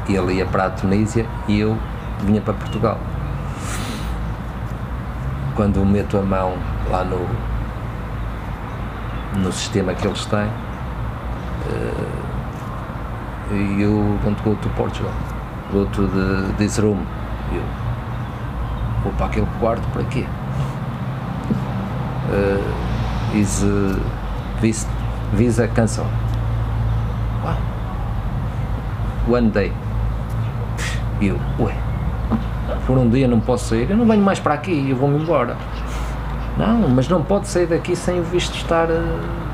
[0.09, 1.77] ele ia para a Tunísia e eu
[2.23, 2.97] vinha para Portugal
[5.55, 6.53] quando meto a mão
[6.91, 7.27] lá no,
[9.41, 10.47] no sistema que eles têm,
[13.51, 15.13] uh, you don't go to Portugal,
[15.71, 17.05] go to the, this room,
[17.53, 17.63] eu,
[19.03, 20.25] vou para aquele quarto para quê?
[22.29, 23.99] Uh, is uh,
[24.59, 24.87] visa,
[25.33, 26.05] visa cancel.
[29.27, 29.73] One day.
[31.19, 31.73] Eu, ué,
[32.85, 35.57] por um dia não posso sair, eu não venho mais para aqui, eu vou-me embora.
[36.57, 38.89] Não, mas não pode sair daqui sem o visto estar.
[38.89, 39.45] Uh,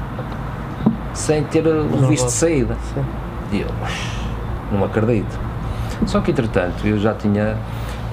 [1.14, 2.78] sem ter o visto de saída.
[2.94, 3.04] Sim.
[3.52, 3.68] E eu,
[4.72, 5.40] não acredito.
[6.06, 7.58] Só que entretanto eu já tinha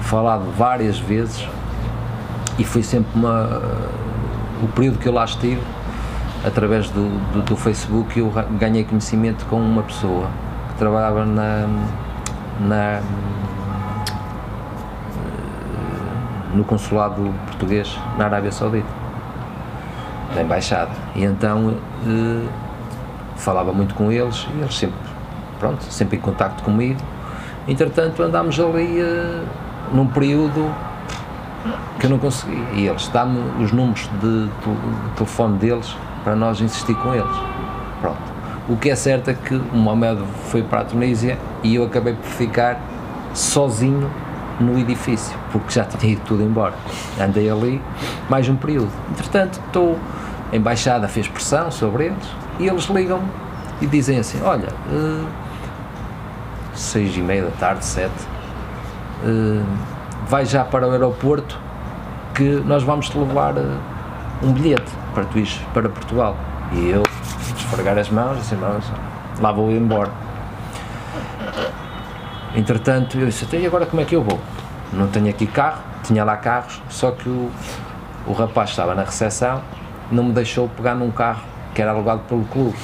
[0.01, 1.47] falado várias vezes
[2.57, 3.61] e foi sempre uma.
[4.61, 5.61] O período que eu lá estive,
[6.45, 10.27] através do, do, do Facebook, eu ganhei conhecimento com uma pessoa
[10.69, 11.67] que trabalhava na.
[12.59, 13.01] na
[16.53, 18.87] no consulado português na Arábia Saudita,
[20.35, 20.91] na embaixada.
[21.15, 22.47] E então eh,
[23.35, 24.97] falava muito com eles e eles sempre,
[25.59, 26.99] pronto, sempre em contacto comigo.
[27.67, 29.45] Entretanto, andámos ali uh,
[29.93, 30.73] num período
[31.99, 32.63] que eu não consegui.
[32.73, 37.37] E eles dá-me os números de, de, telefone deles para nós insistir com eles.
[38.01, 38.17] Pronto.
[38.67, 42.13] O que é certo é que o Mohamed foi para a Tunísia e eu acabei
[42.13, 42.79] por ficar
[43.33, 44.09] sozinho
[44.59, 46.73] no edifício, porque já tinha ido tudo embora.
[47.19, 47.81] Andei ali
[48.29, 48.91] mais um período.
[49.11, 49.97] Entretanto, estou.
[50.51, 52.27] A embaixada fez pressão sobre eles
[52.59, 53.29] e eles ligam-me
[53.81, 55.27] e dizem assim: Olha, uh,
[56.73, 58.23] seis e meia da tarde, sete,
[59.23, 59.63] uh,
[60.27, 61.59] vai já para o aeroporto
[62.33, 63.77] que nós vamos te levar uh,
[64.41, 66.35] um bilhete para tu ires para Portugal.
[66.73, 67.03] E eu
[67.57, 68.83] esfregar as mãos, assim, mãos,
[69.39, 70.09] lá vou embora.
[72.55, 74.39] Entretanto, eu disse, e agora como é que eu vou?
[74.91, 77.51] Não tenho aqui carro, tinha lá carros, só que o,
[78.25, 79.61] o rapaz estava na recepção,
[80.11, 81.41] não me deixou pegar num carro
[81.75, 82.75] que era alugado pelo clube.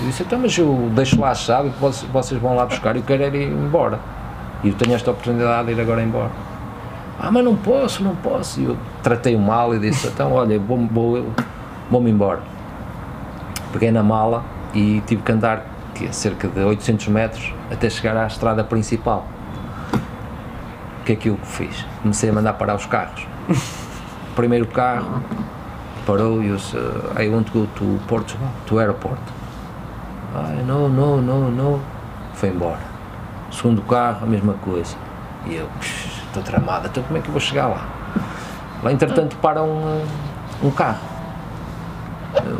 [0.00, 1.72] Eu disse, então, mas eu deixo lá a chave e
[2.12, 3.98] vocês vão lá buscar eu quero ir embora.
[4.62, 6.30] E eu tenho esta oportunidade de ir agora embora.
[7.18, 8.60] Ah, mas não posso, não posso.
[8.60, 11.26] E eu tratei-o mal e disse, então, olha, vou-me vou,
[11.90, 12.40] vou embora.
[13.72, 14.42] Peguei na mala
[14.72, 15.66] e tive que andar
[16.00, 19.26] que cerca de 800 metros até chegar à estrada principal.
[21.00, 21.84] O que é que eu fiz?
[22.00, 23.26] Comecei a mandar parar os carros.
[24.34, 25.22] Primeiro carro
[26.06, 26.76] parou e eu disse,
[27.18, 29.20] I want to go to Portugal, to airport.
[30.34, 31.80] Ai, não, não, não, não.
[32.32, 32.80] Foi embora.
[33.52, 34.96] Segundo carro, a mesma coisa.
[35.46, 37.86] E eu, estou tramada, então como é que eu vou chegar lá?
[38.82, 40.02] Lá, entretanto, para um,
[40.62, 41.00] um carro.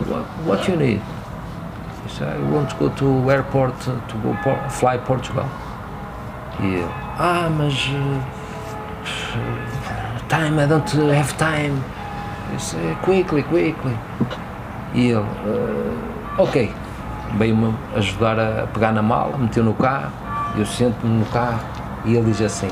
[0.08, 1.00] What, what you need?
[2.18, 5.48] He I want to go to airport to go por, fly Portugal.
[6.60, 8.20] E eu, ah, mas uh,
[10.28, 11.82] time, I don't have time.
[12.52, 13.96] Disse, quickly, quickly.
[14.94, 16.72] E ele, uh, ok.
[17.38, 20.10] Veio-me ajudar a pegar na mala, meteu no carro,
[20.56, 21.60] eu sento-me no carro
[22.04, 22.70] e ele diz assim: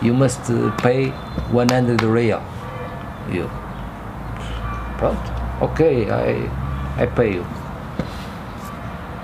[0.00, 0.50] You must
[0.82, 1.12] pay
[1.52, 2.40] 100 real.
[3.30, 3.50] E eu,
[4.96, 5.20] pronto,
[5.60, 6.50] ok, I,
[7.02, 7.57] I pay you.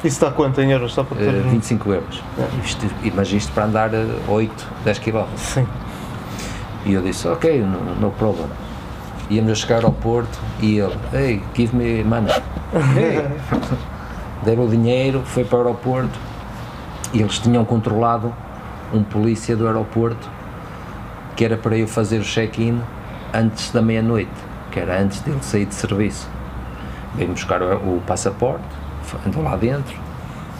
[0.05, 0.93] Isso está quanto em euros?
[0.93, 1.29] Só para ter...
[1.29, 2.23] uh, 25 euros.
[2.38, 2.64] É.
[2.64, 3.90] Isto, mas isto para andar
[4.29, 5.25] 8, 10 km.
[5.37, 5.67] Sim.
[6.85, 8.49] E eu disse, ok, no, no problem
[9.31, 12.33] íamos a chegar ao Porto e ele, hey, give me money.
[12.75, 13.23] Hey.
[14.45, 16.19] Deram o dinheiro, foi para o aeroporto
[17.12, 18.35] e eles tinham controlado
[18.93, 20.29] um polícia do aeroporto
[21.37, 22.81] que era para eu fazer o check-in
[23.33, 24.33] antes da meia-noite,
[24.73, 26.29] que era antes dele sair de serviço.
[27.14, 28.64] Veio buscar o, o passaporte,
[29.27, 29.96] andou lá dentro,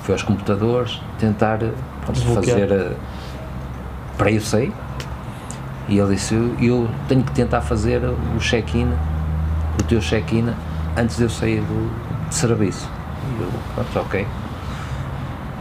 [0.03, 1.59] foi aos computadores tentar
[2.05, 2.97] pronto, fazer uh,
[4.17, 4.73] para eu sair
[5.89, 8.93] e ele disse: eu, tenho que tentar fazer o check-in,
[9.79, 10.53] o teu check-in,
[10.97, 12.89] antes de eu sair do de serviço.
[13.39, 14.27] E eu, pronto, ok.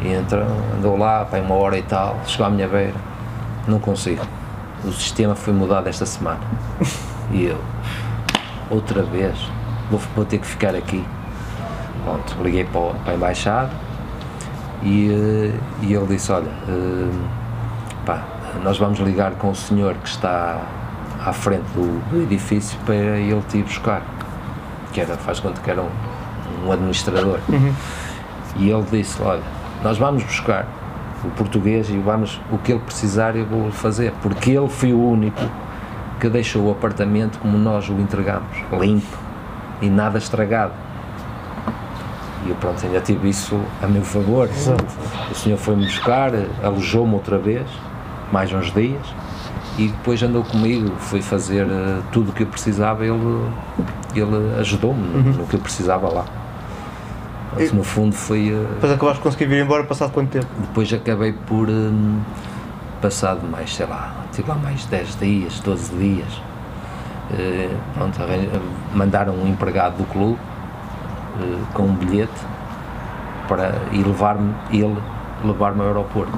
[0.01, 0.45] E entra,
[0.77, 2.95] andou lá, para uma hora e tal, chegou à minha beira,
[3.67, 4.25] não consigo.
[4.83, 6.41] O sistema foi mudado esta semana.
[7.31, 7.57] E eu,
[8.69, 9.35] outra vez,
[9.89, 11.03] vou, vou ter que ficar aqui.
[12.03, 13.69] Pronto, liguei para, para a embaixada
[14.83, 17.11] e, eh, e ele disse: Olha, uh,
[18.05, 18.23] pá,
[18.63, 20.61] nós vamos ligar com o senhor que está
[21.25, 24.01] à frente do, do edifício para ele te ir buscar.
[24.91, 27.39] Que era, faz conta que era um, um administrador.
[27.49, 27.73] Uhum.
[28.57, 29.41] E ele disse: Olha,
[29.81, 30.67] nós vamos buscar
[31.23, 35.01] o português e vamos, o que ele precisar eu vou fazer, porque ele foi o
[35.01, 35.41] único
[36.19, 39.17] que deixou o apartamento como nós o entregamos, limpo
[39.81, 40.73] e nada estragado.
[42.45, 44.49] E eu pronto, ainda tive isso a meu favor.
[45.31, 46.31] O senhor foi-me buscar,
[46.63, 47.67] alojou-me outra vez
[48.31, 49.05] mais uns dias
[49.77, 53.47] e depois andou comigo, foi fazer uh, tudo o que eu precisava, ele,
[54.15, 55.33] ele ajudou-me uhum.
[55.33, 56.25] no que eu precisava lá.
[57.55, 58.51] Mas, no fundo foi.
[58.51, 60.47] Uh, depois acabaste de conseguir vir embora passado quanto tempo?
[60.59, 62.21] Depois acabei por, uh,
[63.01, 66.33] passado mais, sei lá, tive lá mais 10 dias, 12 dias.
[67.31, 68.19] Uh, pronto,
[68.93, 70.37] mandaram um empregado do clube
[71.39, 72.31] uh, com um bilhete
[73.47, 74.97] para ir levar-me, ele
[75.43, 76.37] levar-me ao aeroporto.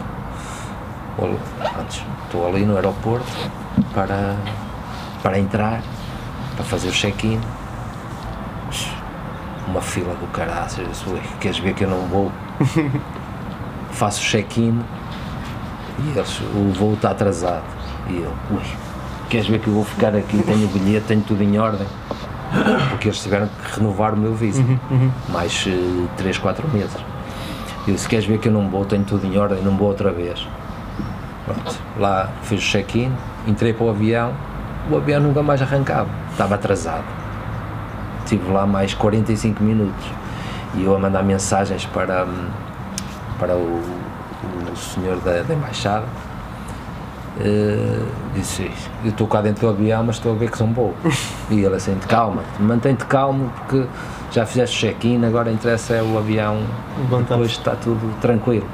[1.15, 3.31] Pronto, estou ali no aeroporto
[3.93, 4.35] para,
[5.23, 5.81] para entrar,
[6.55, 7.39] para fazer o check-in.
[9.67, 10.69] Uma fila do caralho,
[11.39, 12.31] queres ver que eu não vou?
[13.91, 14.79] Faço o check-in
[15.99, 17.63] e eles, o voo está atrasado.
[18.09, 18.61] E eu, ui,
[19.29, 21.87] queres ver que eu vou ficar aqui, tenho o bilhete, tenho tudo em ordem?
[22.89, 25.11] Porque eles tiveram que renovar o meu visa, uhum, uhum.
[25.29, 26.95] mais uh, 3, 4 meses.
[27.87, 30.11] Eu disse, queres ver que eu não vou, tenho tudo em ordem, não vou outra
[30.11, 30.47] vez.
[31.45, 33.11] Pronto, lá fiz o check-in,
[33.45, 34.33] entrei para o avião,
[34.89, 37.05] o avião nunca mais arrancava, estava atrasado.
[38.23, 40.05] Estive lá mais 45 minutos
[40.73, 42.25] e eu a mandar mensagens para,
[43.37, 43.81] para o,
[44.71, 46.05] o senhor da, da embaixada.
[47.37, 48.71] Uh, disse:
[49.03, 51.29] Eu estou cá dentro do avião, mas estou a ver que são poucos.
[51.51, 53.85] e ele assim: Calma, mantém-te calmo, porque
[54.31, 56.61] já fizeste check-in, agora interessa é o avião,
[57.27, 58.67] depois está tudo tranquilo.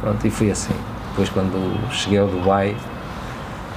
[0.00, 0.74] Pronto, e foi assim.
[1.10, 2.76] Depois, quando cheguei ao Dubai,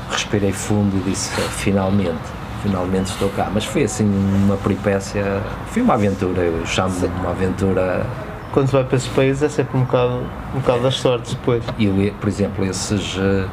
[0.10, 2.18] respirei fundo e disse: Finalmente,
[2.64, 3.52] finalmente estou cá.
[3.54, 4.06] Mas foi assim
[4.46, 8.04] uma peripécia, foi uma aventura, eu chamo de uma aventura
[8.52, 10.24] quando se vai para esses países é sempre um bocado,
[10.56, 11.64] um bocado das sortes depois.
[11.78, 13.46] E eu, por exemplo, esses eh,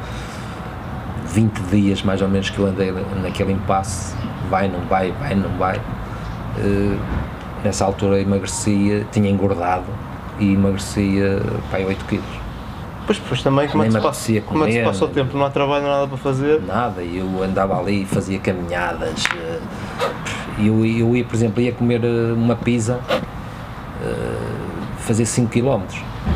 [1.35, 4.15] 20 dias mais ou menos que eu andei naquele impasse,
[4.49, 6.99] vai, não vai, vai, não vai, uh,
[7.61, 9.85] nessa altura emagrecia, tinha engordado
[10.39, 12.25] e emagrecia para 8 quilos.
[13.05, 15.37] Pois, pois também, como é, que passa, como é que se passa o tempo?
[15.37, 16.61] Não há trabalho, nada para fazer?
[16.61, 19.25] Nada, eu andava ali e fazia caminhadas.
[19.35, 19.59] Eh,
[20.57, 22.01] eu, eu ia, por exemplo, ia comer
[22.35, 22.99] uma pizza
[25.05, 25.83] fazer 5 km,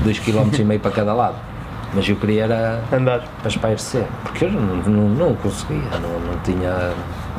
[0.04, 1.49] 2 km e meio para cada lado.
[1.94, 6.40] Mas eu queria era andar para espairecer, porque eu não, não, não conseguia, não, não
[6.44, 6.94] tinha.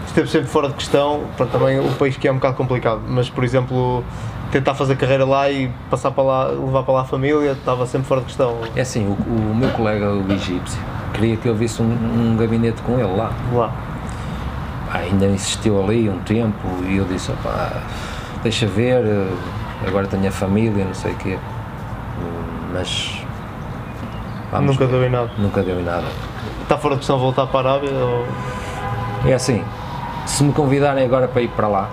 [0.07, 3.31] Esteve sempre fora de questão, pronto, também o país que é um bocado complicado, mas
[3.31, 4.03] por exemplo,
[4.51, 8.09] tentar fazer carreira lá e passar para lá, levar para lá a família, estava sempre
[8.09, 8.57] fora de questão.
[8.75, 10.81] É assim, o, o meu colega, o egípcio,
[11.15, 13.31] queria que eu visse um, um gabinete com ele lá.
[13.53, 13.73] Lá.
[14.93, 17.81] Ah, ainda insistiu ali um tempo e eu disse, opá,
[18.43, 19.05] deixa ver,
[19.87, 21.39] agora tenho a família, não sei o quê.
[22.73, 23.20] Mas.
[24.59, 24.93] Nunca ver.
[24.93, 25.31] deu em nada.
[25.39, 26.07] Nunca deu em nada.
[26.63, 27.93] Está fora de questão voltar para a Arábia?
[27.93, 28.27] Ou...
[29.27, 29.63] É assim,
[30.27, 31.91] se me convidarem agora para ir para lá,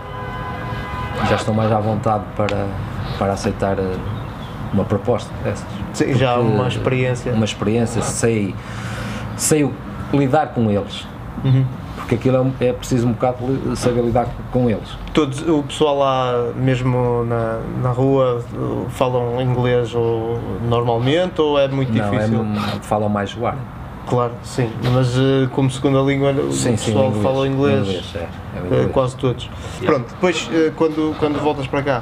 [1.30, 2.68] já estou mais à vontade para,
[3.20, 3.98] para aceitar eh,
[4.74, 5.68] uma proposta dessas.
[5.94, 7.34] Sim, já uma experiência.
[7.34, 8.56] Uma experiência, sei,
[9.36, 9.70] sei
[10.14, 11.06] lidar com eles.
[11.44, 11.66] Uhum
[12.08, 14.98] porque aquilo é, é preciso um bocado saber lidar com eles.
[15.14, 18.42] Todos, o pessoal lá, mesmo na, na rua,
[18.92, 20.40] falam inglês ou,
[20.70, 22.46] normalmente ou é muito Não, é difícil?
[22.46, 23.62] É, falam mais o árabe.
[24.08, 28.28] Claro, sim, mas uh, como segunda língua sim, o pessoal sim, fala inglês, inglês, é,
[28.56, 28.86] é.
[28.86, 29.50] Uh, quase todos.
[29.84, 32.02] Pronto, depois uh, quando, quando voltas para cá,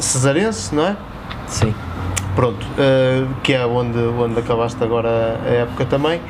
[0.00, 0.96] cesarense, não é?
[1.46, 1.72] Sim.
[2.34, 2.66] Pronto,
[3.44, 6.20] que é onde, onde acabaste agora a época também.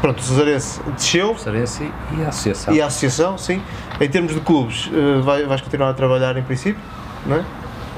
[0.00, 1.36] Pronto, o Cesarense desceu.
[1.36, 2.74] Cesarense e a Associação.
[2.74, 3.60] E a Associação, sim.
[4.00, 6.80] Em termos de clubes, eh, vai, vais continuar a trabalhar em princípio,
[7.26, 7.44] não é?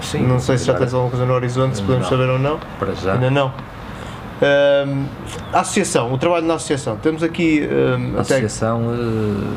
[0.02, 0.26] Sim.
[0.26, 2.10] Não sei se já tens alguma coisa no horizonte, se podemos não.
[2.10, 2.58] saber ou não.
[2.78, 3.14] Para já.
[3.14, 3.52] Ainda não.
[4.40, 5.04] Um,
[5.52, 6.96] a associação, o trabalho na associação.
[6.96, 7.68] Temos aqui.
[7.70, 9.56] Um, a associação uh,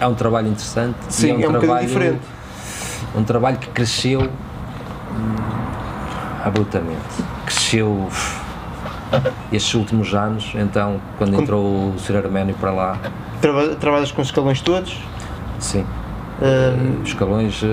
[0.00, 0.96] é um trabalho interessante.
[1.10, 2.22] Sim, é um, é um trabalho, bocadinho diferente.
[3.14, 4.28] Um trabalho que cresceu hum,
[6.42, 7.22] abruptamente.
[7.44, 8.08] Cresceu
[9.52, 12.18] estes últimos anos, então, quando entrou o Sr.
[12.18, 12.98] Arménio para lá.
[13.40, 14.98] Traba trabalhas com os escalões todos?
[15.58, 15.84] Sim.
[16.40, 17.02] Um...
[17.02, 17.68] Escalões uh,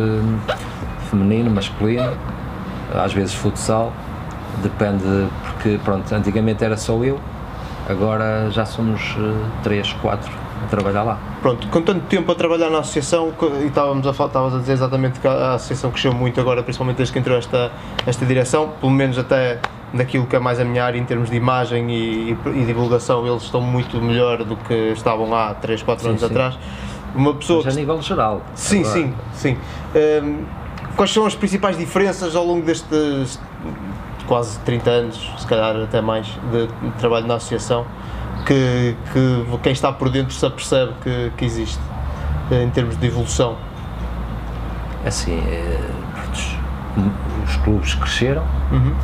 [1.10, 2.14] feminino, masculino,
[2.94, 3.92] às vezes futsal,
[4.62, 7.20] depende, porque pronto, antigamente era só eu,
[7.90, 11.20] agora já somos uh, três, quatro a trabalhar lá.
[11.42, 15.20] Pronto, com tanto tempo a trabalhar na associação, e estávamos a, estavas a dizer exatamente
[15.20, 17.72] que a associação cresceu muito agora, principalmente desde que entrou esta,
[18.06, 19.60] esta direção, pelo menos até
[19.94, 23.44] naquilo que é mais a minha área em termos de imagem e, e, divulgação, eles
[23.44, 26.28] estão muito melhor do que estavam há 3, 4 sim, anos sim.
[26.28, 26.58] atrás.
[27.14, 28.42] Uma pessoa Mas a nível geral.
[28.56, 28.94] Sim, agora.
[28.94, 29.58] sim, sim.
[30.24, 30.46] Um,
[30.96, 33.38] quais são as principais diferenças ao longo destes
[34.28, 37.86] quase 30 anos, se calhar até mais, de, de trabalho na associação,
[38.46, 41.82] que, que, quem está por dentro se apercebe que, que existe
[42.52, 43.56] em termos de evolução?
[45.06, 45.80] Assim, é,
[47.46, 48.96] os clubes cresceram, uhum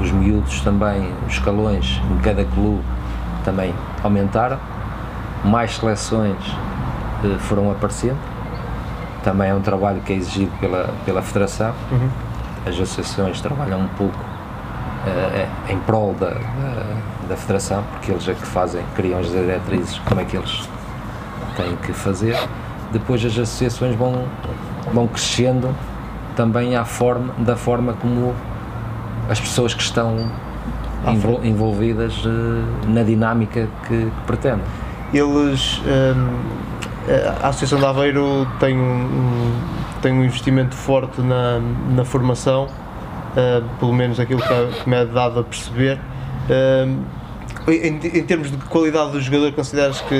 [0.00, 2.82] os miúdos também, os escalões em cada clube
[3.44, 4.58] também aumentaram,
[5.44, 6.36] mais seleções
[7.24, 8.18] eh, foram aparecendo,
[9.22, 12.08] também é um trabalho que é exigido pela, pela Federação, uhum.
[12.66, 14.18] as associações trabalham um pouco
[15.06, 16.96] eh, em prol da, da,
[17.30, 20.68] da Federação, porque eles é que fazem, criam as diretrizes, como é que eles
[21.56, 22.36] têm que fazer.
[22.92, 24.24] Depois as associações vão,
[24.92, 25.72] vão crescendo
[26.34, 28.34] também à forma, da forma como
[29.28, 30.28] as pessoas que estão
[31.06, 32.28] envol, envolvidas uh,
[32.88, 34.64] na dinâmica que, que pretendem.
[35.14, 39.52] Eles, um, a Associação de Aveiro tem um,
[40.02, 41.60] tem um investimento forte na,
[41.94, 45.96] na formação, uh, pelo menos aquilo que, que, me é dado a perceber.
[46.48, 47.19] Uh,
[47.68, 50.14] em, em, termos de qualidade do jogador, consideras que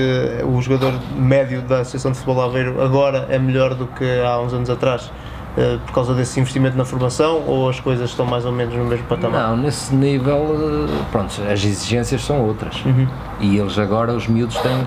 [0.45, 4.53] o jogador médio da Associação de Futebol Aveiro agora é melhor do que há uns
[4.53, 5.11] anos atrás?
[5.57, 8.84] Uh, por causa desse investimento na formação ou as coisas estão mais ou menos no
[8.84, 9.49] mesmo patamar?
[9.49, 13.09] Não, nesse nível, pronto, as exigências são outras uhum.
[13.41, 14.86] e eles agora, os miúdos, têm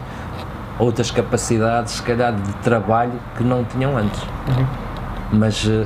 [0.80, 4.22] outras capacidades, se calhar, de trabalho que não tinham antes.
[4.22, 4.66] Uhum.
[5.34, 5.86] Mas, uh,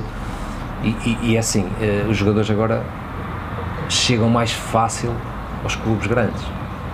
[0.84, 1.68] e, e, e, é assim,
[2.08, 2.84] os jogadores agora
[3.88, 5.12] chegam mais fácil
[5.62, 6.42] aos clubes grandes,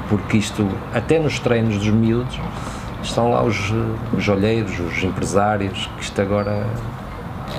[0.09, 2.39] porque isto, até nos treinos dos miúdos,
[3.03, 3.73] estão lá os,
[4.17, 6.67] os olheiros, os empresários, que isto agora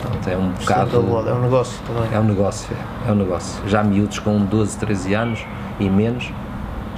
[0.01, 0.97] pronto, é um bocado.
[1.27, 2.09] É um negócio também.
[2.13, 2.75] É um negócio,
[3.05, 3.67] é, é um negócio.
[3.67, 5.45] Já miúdos com 12, 13 anos
[5.79, 6.31] e menos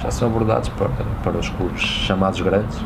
[0.00, 0.88] já são abordados para,
[1.22, 2.78] para os clubes chamados grandes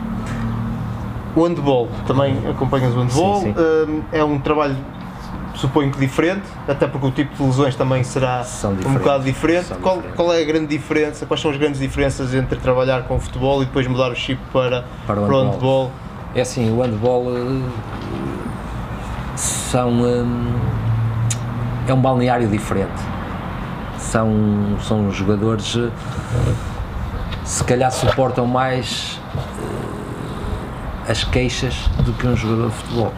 [1.35, 3.61] o handball, também acompanhas o handball, sim, sim.
[3.61, 4.77] Hum, é um trabalho
[5.63, 8.45] suponho que diferente, até porque o tipo de lesões também será
[8.85, 9.73] um bocado diferente.
[9.81, 11.25] Qual, qual, é a grande diferença?
[11.25, 14.41] Quais são as grandes diferenças entre trabalhar com o futebol e depois mudar o chip
[14.53, 15.93] para, para o, handball.
[16.35, 17.63] É assim, o handball uh,
[19.37, 20.53] são um,
[21.87, 23.01] é um balneário diferente.
[23.99, 25.93] São, são jogadores uh,
[27.45, 29.21] se calhar suportam mais
[31.09, 33.13] as queixas do que um jogador de futebol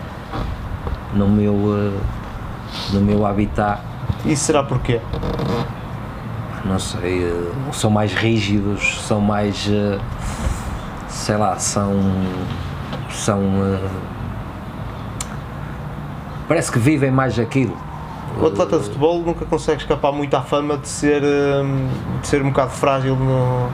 [1.14, 1.54] no meu,
[2.92, 3.80] no meu habitat.
[4.24, 5.00] Isso será porquê?
[6.64, 9.66] Não sei, uh, são mais rígidos, são mais.
[9.66, 10.00] Uh,
[11.08, 11.92] sei lá, são.
[13.10, 13.40] são.
[16.48, 17.76] parece que vivem mais aquilo.
[18.40, 22.48] O atleta de futebol nunca consegue escapar muito à fama de ser, de ser um
[22.48, 23.68] bocado frágil no,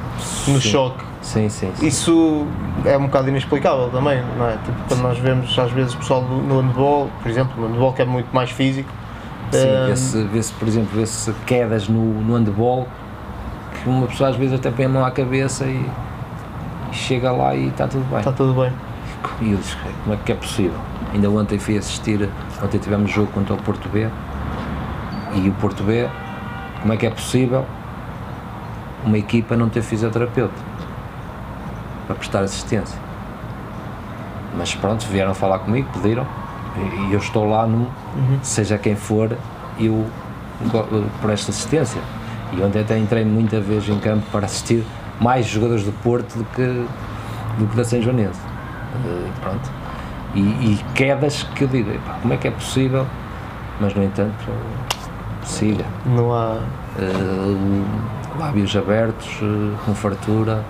[0.52, 2.46] no choque Sim, sim, sim, Isso
[2.84, 4.56] é um bocado inexplicável também, não é?
[4.64, 8.02] Tipo, quando nós vemos às vezes o pessoal no handball, por exemplo, no handball que
[8.02, 8.90] é muito mais físico.
[9.52, 12.88] Sim, um, vê-se, vê por exemplo, vê-se quedas no, no handball
[13.74, 15.84] que uma pessoa às vezes até põe a mão à cabeça e,
[16.90, 18.18] e chega lá e está tudo bem.
[18.18, 18.72] Está tudo bem.
[19.42, 20.78] E eu disse, como é que é possível?
[21.12, 22.28] Ainda ontem fui assistir,
[22.62, 24.08] ontem tivemos jogo contra o Porto B
[25.34, 26.08] e o Porto B,
[26.80, 27.66] como é que é possível
[29.04, 30.69] uma equipa não ter fisioterapeuta?
[32.10, 32.98] Para prestar assistência.
[34.56, 36.26] Mas pronto, vieram falar comigo, pediram,
[37.08, 38.38] e eu estou lá, no, uhum.
[38.42, 39.36] seja quem for,
[39.78, 40.06] eu
[41.22, 42.00] presto assistência.
[42.52, 44.84] E ontem até entrei muita vez em campo para assistir
[45.20, 46.86] mais jogadores do Porto do que,
[47.58, 48.40] do que da São Joanense.
[49.04, 49.70] Uh, pronto.
[50.34, 51.92] E, e, quedas que eu digo,
[52.22, 53.06] como é que é possível?
[53.80, 54.34] Mas no entanto,
[55.44, 55.84] siga.
[56.04, 56.58] Não há.
[56.98, 57.84] Uh,
[58.38, 60.64] lábios abertos, uh, com fartura,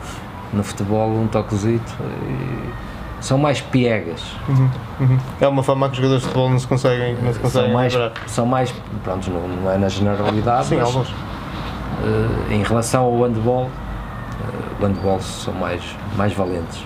[0.52, 1.92] no futebol um toquezito
[2.28, 2.90] e
[3.20, 4.22] são mais piegas.
[4.48, 4.70] Uhum,
[5.00, 5.18] uhum.
[5.40, 7.74] É uma fama que os jogadores de futebol não se conseguem, não se conseguem são
[7.74, 8.74] mais, são mais,
[9.04, 11.08] pronto, não, não, é na generalidade, Sim, mas alguns.
[11.10, 15.82] Uh, em relação ao handball, uh, o handball são mais,
[16.16, 16.82] mais valentes.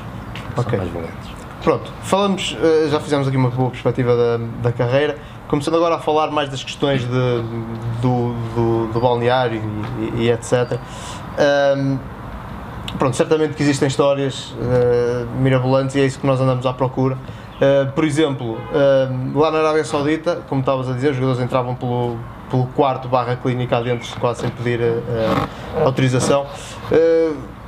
[0.57, 0.71] Okay.
[0.71, 1.35] São mais valentes.
[1.63, 5.99] Pronto, falamos, uh, já fizemos aqui uma boa perspectiva da, da carreira, começando agora a
[6.01, 7.09] falar mais das questões de,
[8.03, 9.63] do, do, do balneário
[9.99, 10.79] e, e, e etc.
[11.77, 11.99] Um,
[12.99, 17.15] pronto, certamente que existem histórias uh, mirabolantes e é isso que nós andamos à procura.
[17.15, 21.75] Uh, por exemplo, uh, lá na Arábia Saudita, como estavas a dizer, os jogadores entravam
[21.75, 22.17] pelo,
[22.51, 24.81] pelo quarto barra clínica dentro, quase sem pedir
[25.85, 26.47] autorização.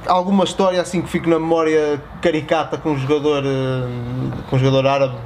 [0.06, 3.42] alguma história assim que fique na memória caricata com um jogador,
[4.48, 5.16] com um jogador árabe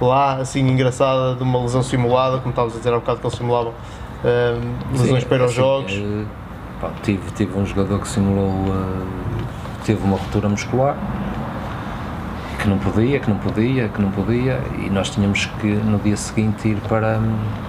[0.00, 3.26] lá, assim engraçada, de uma lesão simulada, como estavas a dizer há um bocado que
[3.26, 3.72] eles simulavam
[4.92, 5.92] lesões Sim, para os assim, jogos?
[6.80, 9.06] Pá, tive, tive um jogador que simulou, uh,
[9.84, 10.96] teve uma ruptura muscular,
[12.60, 16.16] que não podia, que não podia, que não podia, e nós tínhamos que no dia
[16.16, 17.20] seguinte ir para,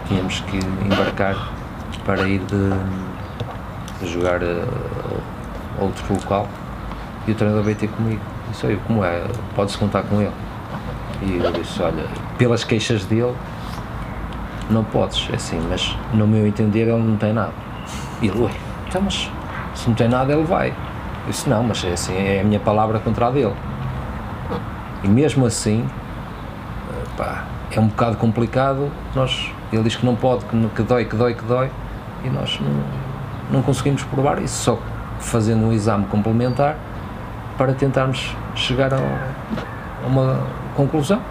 [0.07, 1.35] tínhamos que embarcar
[2.05, 2.69] para ir de,
[3.99, 4.67] de jogar uh,
[5.79, 6.47] outro local,
[7.27, 9.23] e o treinador veio ter comigo, disse, olha, como é,
[9.55, 10.33] pode-se contar com ele?
[11.23, 12.05] E eu disse, olha,
[12.37, 13.33] pelas queixas dele,
[14.69, 17.53] não podes, é assim, mas no meu entender ele não tem nada.
[18.21, 18.51] E ele, ué,
[18.89, 19.29] então, mas
[19.75, 20.69] se não tem nada, ele vai.
[20.69, 23.53] Eu disse: Não, mas é assim, é a minha palavra contra a dele.
[25.03, 25.87] E mesmo assim,
[27.15, 28.91] pá, é um bocado complicado.
[29.15, 31.69] Nós, ele diz que não pode, que, que dói, que dói, que dói,
[32.23, 34.55] e nós não, não conseguimos provar isso.
[34.63, 34.79] Só
[35.19, 36.75] fazendo um exame complementar
[37.57, 40.39] para tentarmos chegar a, a uma
[40.75, 41.21] conclusão,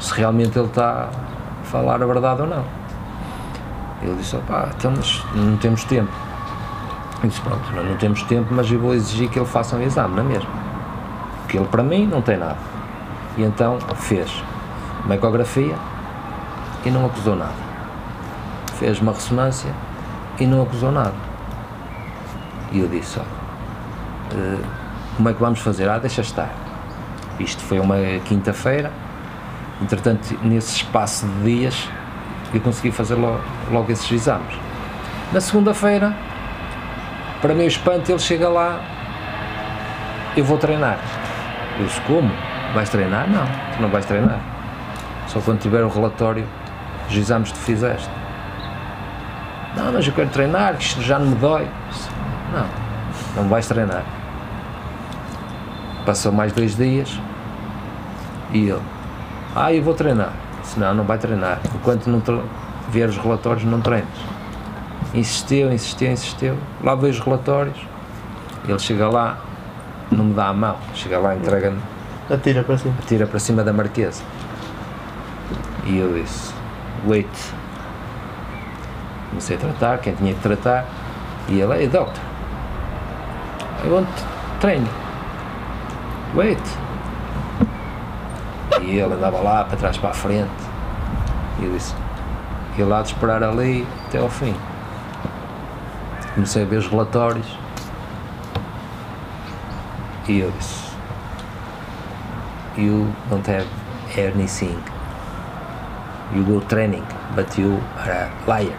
[0.00, 1.08] se realmente ele está
[1.62, 2.64] a falar a verdade ou não.
[4.02, 4.92] Ele disse, opá, então,
[5.34, 6.25] não temos tempo.
[7.22, 9.82] Eu disse, pronto, nós não temos tempo, mas eu vou exigir que ele faça um
[9.82, 10.50] exame, não é mesmo?
[11.42, 12.58] Porque ele para mim não tem nada.
[13.36, 14.30] E então fez
[15.04, 15.74] uma ecografia
[16.84, 17.54] e não acusou nada.
[18.78, 19.72] Fez uma ressonância
[20.38, 21.14] e não acusou nada.
[22.72, 23.26] E eu disse, olha,
[24.32, 24.64] eh,
[25.16, 25.88] como é que vamos fazer?
[25.88, 26.50] Ah, deixa estar.
[27.38, 28.90] Isto foi uma quinta-feira,
[29.80, 31.88] entretanto, nesse espaço de dias,
[32.52, 33.40] eu consegui fazer logo,
[33.70, 34.54] logo esses exames.
[35.32, 36.14] Na segunda-feira,
[37.46, 38.80] para meu espanto, ele chega lá,
[40.36, 40.98] eu vou treinar.
[41.78, 42.28] Eu disse, como?
[42.74, 43.30] Vais treinar?
[43.30, 44.40] Não, tu não vais treinar.
[45.28, 46.44] Só quando tiver o relatório
[47.06, 48.10] dos exames que fizeste.
[49.76, 51.68] Não, mas eu quero treinar, isto já não me dói.
[52.52, 52.66] Não,
[53.40, 54.02] não vais treinar.
[56.04, 57.16] Passou mais dois dias
[58.50, 58.82] e ele,
[59.54, 60.32] ah, eu vou treinar.
[60.62, 61.60] Disse, não, vai treinar.
[61.72, 62.20] Enquanto não
[62.90, 64.35] vier os relatórios, não treinas.
[65.16, 66.58] Insistiu, insistiu, insistiu.
[66.84, 67.78] Lá veio os relatórios.
[68.68, 69.38] Ele chega lá,
[70.10, 70.76] não me dá a mão.
[70.94, 71.80] Chega lá, entrega-me
[72.28, 72.94] Atira para cima.
[73.06, 74.22] tira para cima da marquesa.
[75.84, 76.52] E eu disse,
[77.06, 77.28] wait.
[79.30, 80.84] Comecei a tratar, quem tinha que tratar,
[81.48, 82.22] e ele, hey doctor,
[83.84, 84.08] I want
[84.60, 84.88] training.
[86.34, 86.60] Wait.
[88.82, 90.50] E ele andava lá, para trás, para a frente.
[91.60, 91.94] E eu disse,
[92.76, 94.54] ele há de esperar ali até ao fim.
[96.36, 97.46] Comecei a ver os relatórios.
[100.28, 100.90] E eu disse,
[102.76, 103.66] you don't have
[104.18, 104.76] anything.
[106.34, 107.02] You go training,
[107.34, 108.76] but you are a liar.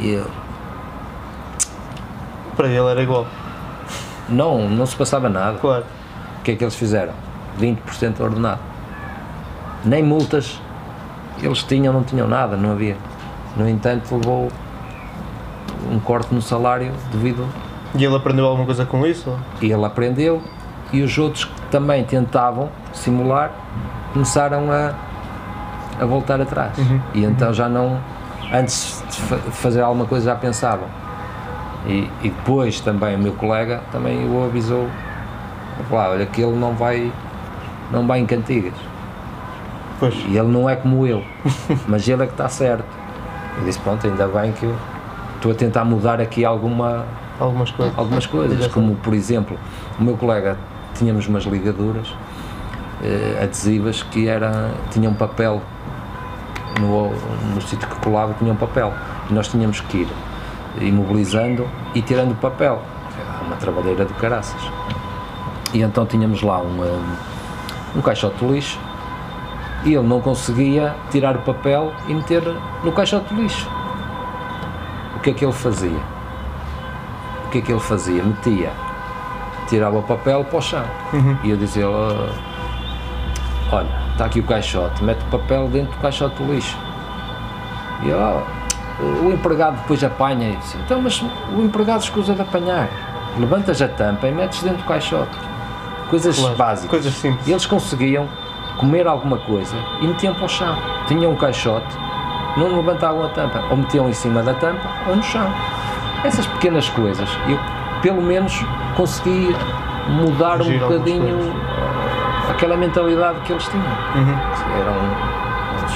[0.00, 0.30] E eu,
[2.56, 3.26] Para ele era igual.
[4.30, 5.58] não, não se passava nada.
[5.58, 5.84] Claro.
[6.38, 7.12] O que é que eles fizeram?
[7.60, 8.60] 20% ordenado.
[9.84, 10.58] Nem multas
[11.42, 12.96] eles tinham, não tinham nada, não havia.
[13.58, 14.50] No entanto, levou
[15.90, 17.46] um corte no salário devido
[17.94, 19.32] E ele aprendeu alguma coisa com isso?
[19.60, 20.42] E ele aprendeu
[20.92, 23.50] e os outros que também tentavam simular
[24.12, 24.92] começaram a,
[26.00, 26.72] a voltar atrás.
[27.12, 27.98] E então já não,
[28.52, 30.86] antes de fa- de fazer alguma coisa, já pensavam.
[31.86, 34.88] E, e depois também o meu colega também o avisou,
[35.90, 37.12] lá, olha que ele não vai,
[37.90, 38.74] não vai em cantigas.
[40.00, 40.14] Pois.
[40.28, 41.22] E ele não é como eu,
[41.88, 42.84] mas ele é que está certo.
[43.58, 44.74] Eu disse, pronto, ainda bem que eu
[45.44, 47.04] estou a tentar mudar aqui alguma,
[47.38, 47.98] Algumas coisas.
[47.98, 49.58] algumas coisas, como por exemplo,
[49.98, 50.56] o meu colega
[50.94, 52.14] tínhamos umas ligaduras
[53.02, 55.60] eh, adesivas que era, tinham papel
[56.80, 57.10] no,
[57.54, 58.92] no sítio que colava tinha um papel.
[59.28, 60.08] E nós tínhamos que ir
[60.80, 62.80] imobilizando e tirando o papel.
[63.46, 64.60] Uma trabalheira do caraças.
[65.74, 66.78] E então tínhamos lá um,
[67.94, 68.78] um caixote de lixo
[69.84, 72.42] e ele não conseguia tirar o papel e meter
[72.82, 73.68] no caixote de lixo
[75.24, 75.98] que é que ele fazia?
[77.46, 78.22] o que é que ele fazia?
[78.22, 78.70] Metia,
[79.68, 80.84] tirava o papel para o chão.
[81.42, 82.28] E eu dizia, "Oh,
[83.72, 86.76] olha, está aqui o caixote, mete o papel dentro do caixote do lixo.
[88.02, 91.22] E "Oh, o empregado depois apanha e disse, então mas
[91.56, 92.88] o empregado escusa de apanhar.
[93.38, 95.36] Levantas a tampa e metes dentro do caixote.
[96.10, 96.56] Coisas Claro.
[96.56, 96.90] básicas.
[96.90, 97.46] Coisas simples.
[97.48, 98.28] E eles conseguiam
[98.78, 100.76] comer alguma coisa e metiam para o chão.
[101.08, 101.86] Tinham um caixote,
[102.56, 105.52] não levantavam a tampa, ou metiam em cima da tampa ou no chão.
[106.24, 107.58] Essas pequenas coisas, eu
[108.00, 108.64] pelo menos
[108.96, 109.54] consegui
[110.08, 111.52] mudar um bocadinho
[112.48, 113.84] eh, aquela mentalidade que eles tinham.
[113.86, 114.38] Uhum.
[114.80, 114.94] Eram
[115.84, 115.92] uns,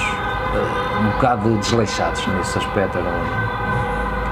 [0.54, 3.12] eh, um bocado desleixados nesse aspecto, eram,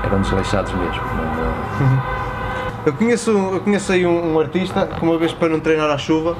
[0.05, 1.03] eram desleixados mesmo.
[1.17, 2.17] Não-
[2.87, 5.99] Eu conheço, eu conheço aí um, um artista que uma vez para não treinar à
[5.99, 6.37] chuva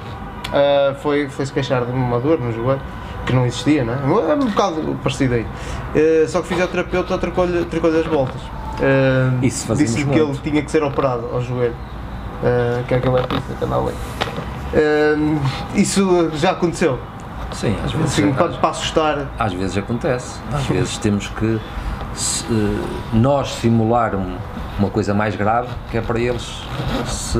[0.53, 2.81] ah, foi, foi se queixar de uma dor no joelho
[3.27, 4.31] que não existia, não é?
[4.31, 5.47] É um bocado parecido aí.
[5.95, 8.41] Ah, só que o fisioterapeuta trocou-lhe trocou as voltas.
[8.81, 11.75] Ah, Isso Disse-lhe que ele tinha que ser operado ao joelho,
[12.45, 13.93] ah, que é aquele artista que anda ali.
[14.75, 15.41] Ah,
[15.75, 16.99] isso já aconteceu?
[17.53, 18.13] Sim, às vezes.
[18.13, 19.27] Assim, para, para assustar.
[19.39, 20.39] Às vezes acontece.
[20.53, 21.61] Às vezes temos que
[22.15, 22.45] se,
[23.13, 24.37] nós simular um-
[24.79, 26.63] uma coisa mais grave que é para eles
[27.07, 27.39] se.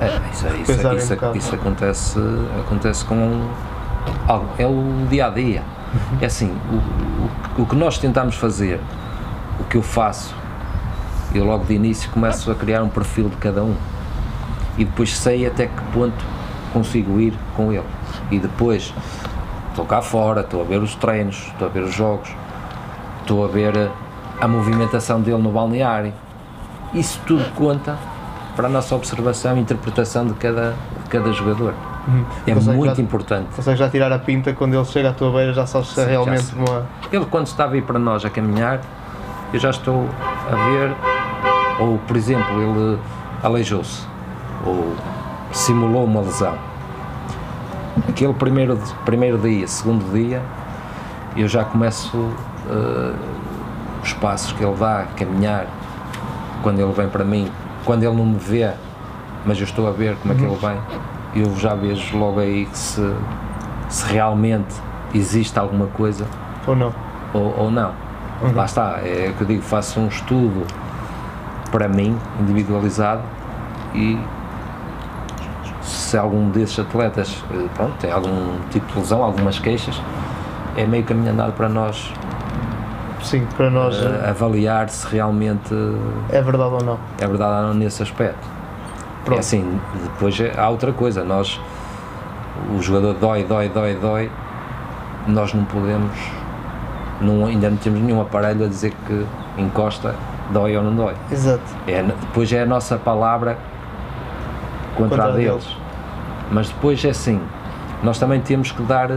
[0.00, 1.38] É, isso, é- isso, é- isso, um bocado.
[1.38, 2.18] isso acontece,
[2.64, 3.48] acontece com.
[4.26, 5.62] Algo- É o dia a dia.
[6.20, 8.80] É assim, o, o, o que nós tentamos fazer,
[9.60, 10.34] o que eu faço,
[11.34, 13.74] eu logo de início começo a criar um perfil de cada um
[14.78, 16.24] e depois sei até que ponto
[16.72, 17.84] consigo ir com ele.
[18.30, 18.92] E depois
[19.70, 22.30] estou cá fora, estou a ver os treinos, estou a ver os jogos,
[23.20, 23.90] estou a ver
[24.40, 26.12] a movimentação dele no balneário
[26.94, 27.96] isso tudo conta
[28.54, 30.74] para a nossa observação e interpretação de cada,
[31.04, 31.72] de cada jogador.
[32.08, 32.24] Uhum.
[32.46, 33.48] É muito já- importante.
[33.54, 36.06] Consegues já tirar a pinta quando ele chega à tua beira, já sabes se é
[36.06, 36.86] realmente uma.
[37.12, 38.80] Ele, quando está a vir para nós a caminhar,
[39.52, 40.08] eu já estou
[40.50, 40.92] a ver,
[41.78, 42.98] ou por exemplo, ele
[43.42, 44.04] aleijou-se,
[44.66, 44.94] ou
[45.52, 46.54] simulou uma lesão.
[48.08, 50.42] Aquele primeiro, primeiro dia, segundo dia,
[51.36, 52.30] eu já começo
[52.68, 53.14] eh,
[54.02, 55.66] os passos que ele dá, a caminhar,
[56.62, 57.50] quando ele vem para mim,
[57.84, 58.70] quando ele não me vê,
[59.44, 60.76] mas eu estou a ver como é que ele vem,
[61.34, 63.14] eu já vejo logo aí que se,
[63.88, 64.74] se realmente
[65.14, 66.26] existe alguma coisa
[66.66, 66.92] Ou não?
[67.34, 67.92] ou, ou não.
[68.54, 70.66] Lá está, é o que eu digo, faço um estudo
[71.70, 73.22] para mim, individualizado,
[73.94, 74.18] e
[75.80, 80.00] se algum desses atletas eh, pronto, tem algum tipo de lesão, algumas queixas,
[80.76, 82.12] é meio caminho andado para nós
[83.22, 85.72] Sim, para nós eh, avaliar se realmente
[86.28, 86.98] é verdade ou não.
[87.20, 88.46] é verdade ou não nesse aspecto.
[89.24, 89.36] Pronto.
[89.36, 91.60] É assim, depois há outra coisa, nós,
[92.76, 94.30] o jogador dói, dói, dói, dói,
[95.28, 96.10] nós não podemos,
[97.20, 100.14] não, ainda não temos nenhum aparelho a dizer que encosta,
[100.50, 101.14] dói ou não dói.
[101.30, 101.62] Exato.
[101.86, 103.56] É, depois é a nossa palavra
[104.96, 105.64] contra, Contra a a deles.
[105.64, 105.76] deles.
[106.50, 107.40] Mas depois é assim,
[108.02, 109.08] nós também temos que dar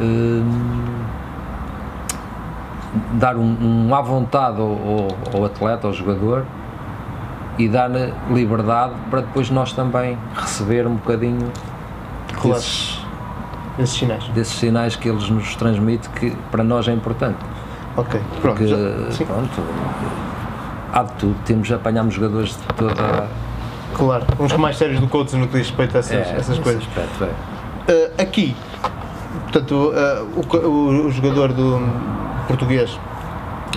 [0.00, 0.44] hum,
[3.14, 6.44] dar um, um à vontade ao, ao- ao atleta, ao jogador
[7.58, 11.50] e dar-lhe liberdade para depois nós também receber um bocadinho
[12.34, 12.56] Claro.
[12.58, 12.98] desses,
[13.78, 14.24] Esses sinais.
[14.28, 17.38] desses sinais que eles nos transmitem que para nós é importante.
[17.96, 18.20] Ok.
[18.42, 18.56] Pronto.
[18.58, 19.62] Porque, já- pronto,
[20.92, 23.26] há de tudo, temos, apanhamos jogadores de toda a
[23.96, 24.24] claro.
[24.40, 26.82] Uns mais sérios do que outros no que diz respeito a essas, é, essas coisas.
[26.82, 27.92] aspecto, é.
[27.92, 28.56] Uh, aqui,
[29.42, 31.80] portanto, uh, o, o- o jogador do
[32.48, 32.98] português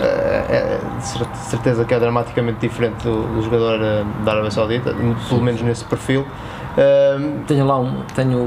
[0.04, 4.94] é de cer- certeza que é dramaticamente diferente do, do jogador uh, da Arábia Saudita,
[5.30, 6.22] pelo menos nesse perfil.
[6.22, 8.40] Uh, Tenho lá um, tenho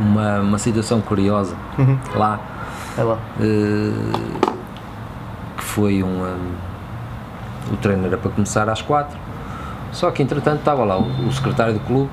[0.00, 1.98] uma, uma situação curiosa Uhum.
[2.14, 2.40] lá
[2.98, 3.18] é lá.
[3.40, 4.40] eh,
[5.56, 6.52] que foi um, um,
[7.72, 9.16] o treino era para começar às quatro
[9.92, 12.10] só que entretanto estava lá o, o secretário do clube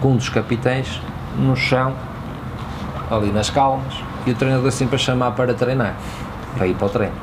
[0.00, 1.00] com um dos capitães
[1.38, 1.92] no chão
[3.10, 3.94] ali nas calmas
[4.26, 5.94] e o treinador sempre a chamar para treinar
[6.56, 7.14] para ir para o treino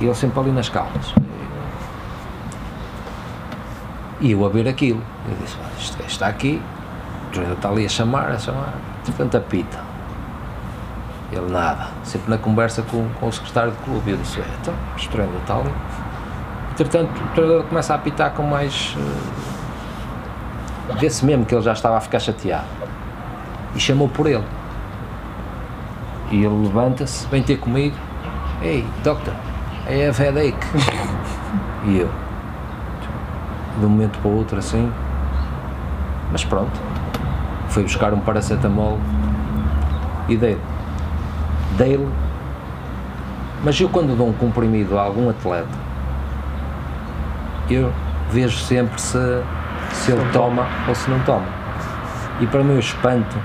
[0.00, 1.14] e ele sempre ali nas calmas
[4.20, 6.62] e eu a ver aquilo eu disse, "Olha, isto está aqui
[7.28, 9.86] o treinador está ali a chamar, a chamar entretanto apita
[11.32, 14.12] ele nada, sempre na conversa com, com o secretário do clube.
[14.12, 15.72] Eu disse: "É, então, o treinador está ali.
[16.70, 18.96] Entretanto, o treinador começa a apitar com mais.
[18.96, 22.64] eh, Vê-se mesmo que ele já estava a ficar chateado.
[23.74, 24.44] E chamou por ele.
[26.30, 27.96] E ele levanta-se, vem ter comigo.
[28.62, 29.34] Ei, doctor,
[29.88, 30.56] I have headache.
[31.86, 32.10] e eu,
[33.78, 34.92] de um momento para o outro, assim.
[36.32, 36.72] Mas pronto,
[37.68, 38.98] foi buscar um paracetamol
[40.28, 40.60] e dei-lhe.
[41.76, 42.08] Dei-lhe.
[43.62, 45.68] Mas eu, quando dou um comprimido a algum atleta,
[47.70, 47.92] eu
[48.30, 49.18] vejo sempre se,
[49.92, 51.46] se ele toma ou se não toma.
[52.40, 53.36] E para o espanto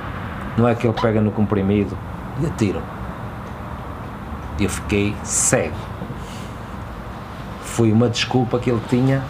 [0.57, 1.95] não é que ele pega no comprimido
[2.41, 2.81] e atira.
[4.59, 5.90] Eu fiquei cego.
[7.71, 9.21] Foi uma desculpa que ele tinha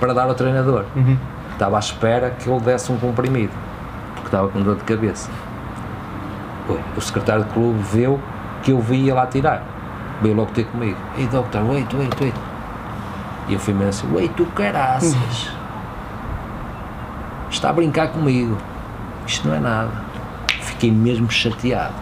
[0.00, 0.86] para dar ao treinador.
[0.96, 1.18] Uhum.
[1.52, 3.52] Estava à espera que ele desse um comprimido,
[4.14, 5.30] porque estava com dor de cabeça.
[6.96, 8.18] O secretário do clube viu
[8.62, 9.62] que eu via lá tirar.
[10.22, 10.96] Veio logo ter comigo.
[11.18, 12.34] Ei, doctor, wait, wait, wait.
[13.48, 15.50] E eu fui mesmo assim, wait, tu caraças.
[17.50, 18.56] Está a brincar comigo.
[19.26, 19.90] Isto não é nada.
[20.62, 21.94] Fiquei mesmo chateado.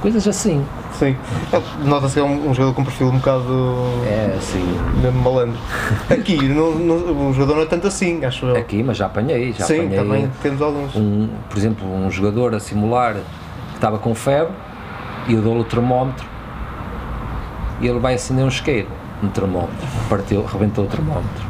[0.00, 0.64] Coisas assim.
[1.02, 1.16] Sim.
[1.52, 3.76] É, Nota-se que é um, um jogador com um perfil um bocado.
[4.06, 4.64] É assim.
[5.02, 5.58] mesmo malandro.
[6.08, 8.56] Aqui, no, no, o jogador não é tanto assim, acho eu.
[8.56, 9.52] Aqui, mas já apanhei.
[9.52, 10.94] Já Sim, apanhei também temos alguns.
[10.94, 14.52] um, por exemplo, um jogador a simular que estava com febre
[15.26, 16.24] e eu dou-lhe o termómetro
[17.80, 18.88] e ele vai acender um isqueiro
[19.20, 21.44] no termómetro, partiu, rebentou o termómetro,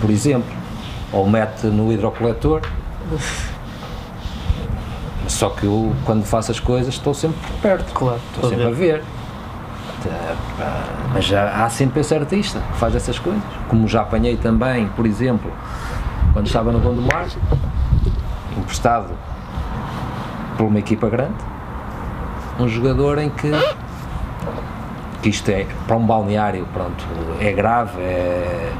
[0.00, 0.50] por exemplo,
[1.12, 2.62] ou mete no hidrocoletor.
[5.32, 9.02] Só que eu, quando faço as coisas, estou sempre perto, Claro, estou sempre a ver.
[10.04, 13.42] Tá, pá, Mas já há sempre esse artista que faz essas coisas.
[13.68, 15.50] Como já apanhei também, por exemplo,
[16.32, 17.26] quando estava no Gondomar,
[18.56, 19.10] emprestado
[20.56, 21.34] por uma equipa grande,
[22.60, 23.50] um jogador em que,
[25.22, 27.04] que isto é para um balneário, pronto,
[27.40, 28.72] é grave, é-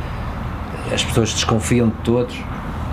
[0.93, 2.37] as pessoas desconfiam de todos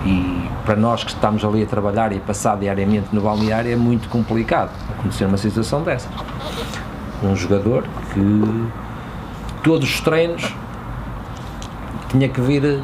[0.04, 3.76] e para nós que estamos ali a trabalhar e a passar diariamente no balneário é
[3.76, 6.08] muito complicado acontecer uma situação dessa.
[7.22, 7.84] Um jogador
[8.14, 8.68] que
[9.62, 10.54] todos os treinos
[12.08, 12.82] tinha que vir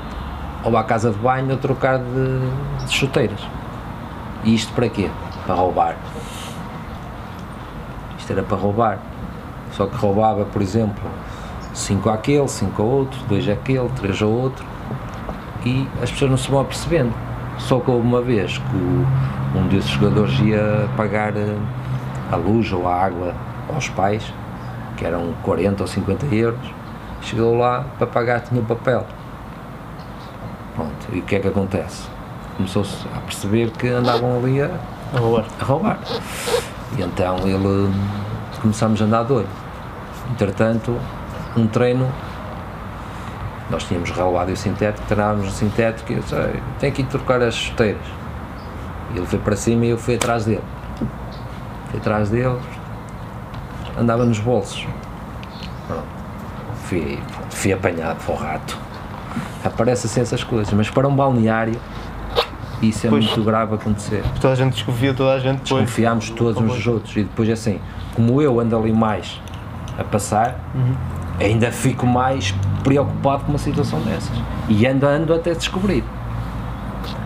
[0.63, 3.41] ou à casa de banho ou trocar de, de chuteiras.
[4.45, 5.11] E isto para quê?
[5.47, 5.97] Para roubar.
[8.19, 8.99] Isto era para roubar.
[9.73, 11.03] Só que roubava, por exemplo,
[11.73, 14.65] 5 àquele, 5 ao outro, 2 àquele, 3 ao outro.
[15.67, 17.13] E as pessoas não se vão apercebendo.
[17.59, 21.57] Só que houve uma vez que o- um desses jogadores ia pagar eh,
[22.31, 23.35] a luz ou a água
[23.75, 24.23] aos pais,
[24.97, 26.61] que eram 40 ou 50 euros.
[27.23, 29.05] Chegou lá para pagar, tinha papel.
[30.75, 32.07] Pronto, e o que é que acontece?
[32.57, 34.71] Começou-se a perceber que andavam ali a,
[35.15, 35.45] A roubar.
[35.61, 35.99] a roubar.
[36.99, 37.91] E então ele
[38.61, 39.49] começámos a andar de olho.
[40.31, 40.97] Entretanto,
[41.57, 42.07] um treino,
[43.71, 47.07] nós tínhamos relevado o sintético, treinávamos no sintético e eu disse, "Ei, tenho que ir
[47.07, 48.01] trocar as chuteiras.
[49.15, 50.63] E ele foi para cima e eu fui atrás dele.
[51.91, 52.57] Fui atrás dele,
[53.99, 54.87] andava nos bolsos.
[55.87, 56.03] Pronto.
[56.85, 57.19] Fui,
[57.51, 58.79] fui apanhado para o rato.
[59.65, 61.79] Aparecem assim essas coisas, mas para um balneário
[62.83, 63.25] isso é Pois.
[63.25, 64.23] muito grave acontecer.
[64.41, 65.83] Toda a gente desconfia, toda a gente depois.
[65.83, 67.81] Desconfiámos todos uns dos outros e depois assim,
[68.15, 69.41] como eu ando ali mais
[69.99, 70.57] a passar,
[71.41, 74.37] ainda fico mais preocupado com uma situação dessas.
[74.69, 76.03] E ando, ando até descobrir.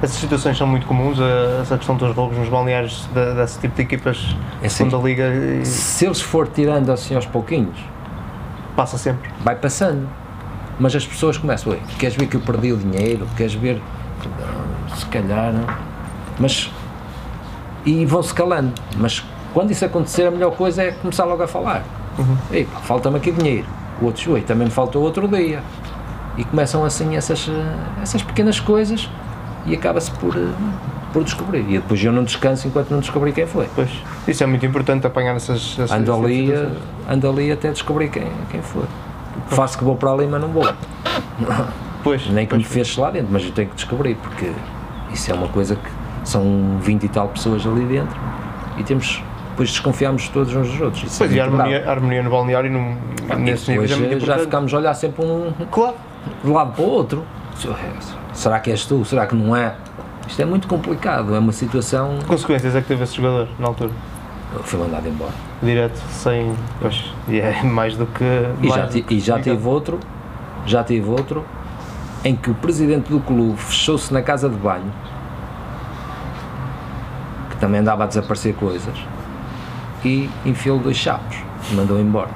[0.03, 1.19] Essas situações são muito comuns,
[1.61, 4.89] essa questão dos roubos nos balneários de- desse tipo de equipas É assim.
[5.03, 7.79] liga e Se eles for tirando assim aos pouquinhos,
[8.77, 9.31] passa sempre.
[9.45, 10.09] vai passando.
[10.79, 13.27] Mas as pessoas começam, "Ué, queres ver que eu perdi o dinheiro?
[13.37, 13.83] Queres ver?
[14.97, 15.53] Se calhar.
[15.53, 15.67] não."
[16.39, 16.71] Mas.
[17.85, 18.73] E vão-se calando.
[18.97, 21.83] Mas quando isso acontecer, a melhor coisa é começar logo a falar.
[22.51, 23.67] Ei, pá, falta-me aqui dinheiro.
[24.01, 25.63] O outro, "Ui, também me faltou outro dia.
[26.37, 29.09] E começam assim essas, eh, essas pequenas coisas
[29.67, 30.49] e acaba-se por, eh,
[31.13, 31.61] por descobrir.
[31.69, 33.69] E depois eu não descanso enquanto não descobri quem foi.
[33.75, 33.91] Pois.
[34.27, 36.51] Isso é muito importante apanhar essas, essas Ando ali,
[37.09, 38.85] ando ali até descobrir quem, quem foi.
[39.49, 40.65] Faço que vou para ali, mas não vou.
[42.03, 42.73] Pois, Nem que me pois.
[42.73, 44.51] feche lá dentro, mas eu tenho que descobrir, porque
[45.13, 45.91] isso é uma coisa que
[46.25, 48.19] são 20 e tal pessoas ali dentro
[48.79, 49.23] e temos,
[49.61, 51.03] depois desconfiamos todos uns dos outros.
[51.05, 52.97] Isso Pois, é e a harmonia, a harmonia no balneário num,
[53.31, 55.97] E nesse nível é muito eh, já ficamos a olhar sempre um Claro.
[56.43, 57.25] de lado para o outro.
[58.33, 59.05] Será que és tu?
[59.05, 59.75] Será que não é?
[60.27, 62.17] Isto é muito complicado, é uma situação.
[62.21, 63.91] Que consequências é que teve esse jogador na altura?
[64.63, 65.33] Foi mandado embora.
[65.63, 66.55] Direto, sem.
[66.81, 68.25] Pois, e é mais do que.
[68.63, 70.01] E já, ti- que e já tive outro,
[70.65, 71.45] já tive outro,
[72.25, 74.91] em que o presidente do clube fechou-se na casa de banho,
[77.51, 78.95] que também andava a desaparecer coisas,
[80.05, 81.37] e enfiou dois chapos
[81.71, 82.31] e mandou embora.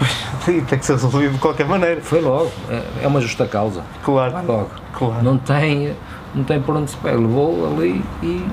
[0.46, 2.02] E tem que ser resolvido de qualquer maneira.
[2.02, 3.82] Foi logo, é, é uma justa causa.
[4.02, 4.32] Claro.
[4.32, 4.70] Vai logo.
[4.92, 5.22] Claro.
[5.22, 5.96] Não tem,
[6.34, 7.16] não tem por onde se pega.
[7.16, 8.46] Levou ali e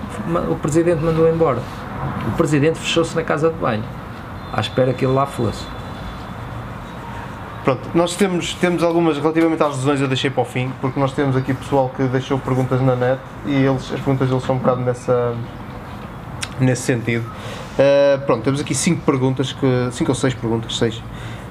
[0.49, 1.59] o presidente mandou embora.
[2.27, 3.83] O presidente fechou-se na casa de banho,
[4.53, 5.65] à espera que ele lá fosse.
[7.63, 11.13] Pronto, nós temos, temos algumas, relativamente às lesões eu deixei para o fim, porque nós
[11.13, 14.57] temos aqui pessoal que deixou perguntas na net e eles, as perguntas deles são um
[14.57, 15.35] bocado nessa,
[16.59, 17.23] nesse sentido.
[17.81, 21.01] Uh, pronto, temos aqui cinco perguntas, que, cinco ou seis perguntas, seis,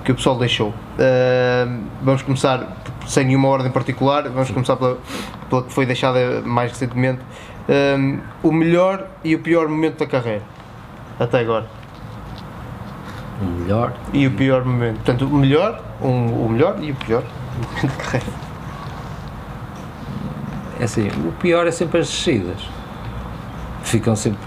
[0.04, 0.68] que o pessoal deixou.
[0.68, 2.76] Uh, vamos começar
[3.08, 4.96] sem nenhuma ordem particular, vamos começar pela,
[5.48, 7.20] pela que foi deixada mais recentemente.
[7.68, 10.42] Um, o melhor e o pior momento da carreira,
[11.18, 11.66] até agora.
[13.40, 14.96] O melhor E o pior momento.
[14.96, 17.24] Portanto, o melhor, um, o melhor e o pior
[17.58, 18.26] momento da carreira.
[20.78, 22.79] É assim, o pior é sempre as descidas.
[23.82, 24.38] Ficam sempre,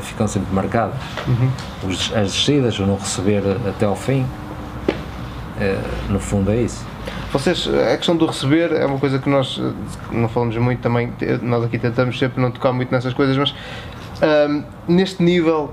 [0.00, 0.96] ficam sempre marcadas.
[1.86, 4.26] Os- As descidas, o não receber até ao fim,
[5.60, 6.84] eh, no fundo é isso.
[7.32, 9.60] Vocês, a questão do receber é uma coisa que nós
[10.10, 11.12] não falamos muito também,
[11.42, 13.54] nós aqui tentamos sempre não tocar muito nessas coisas, mas
[14.20, 15.72] ahm, neste nível,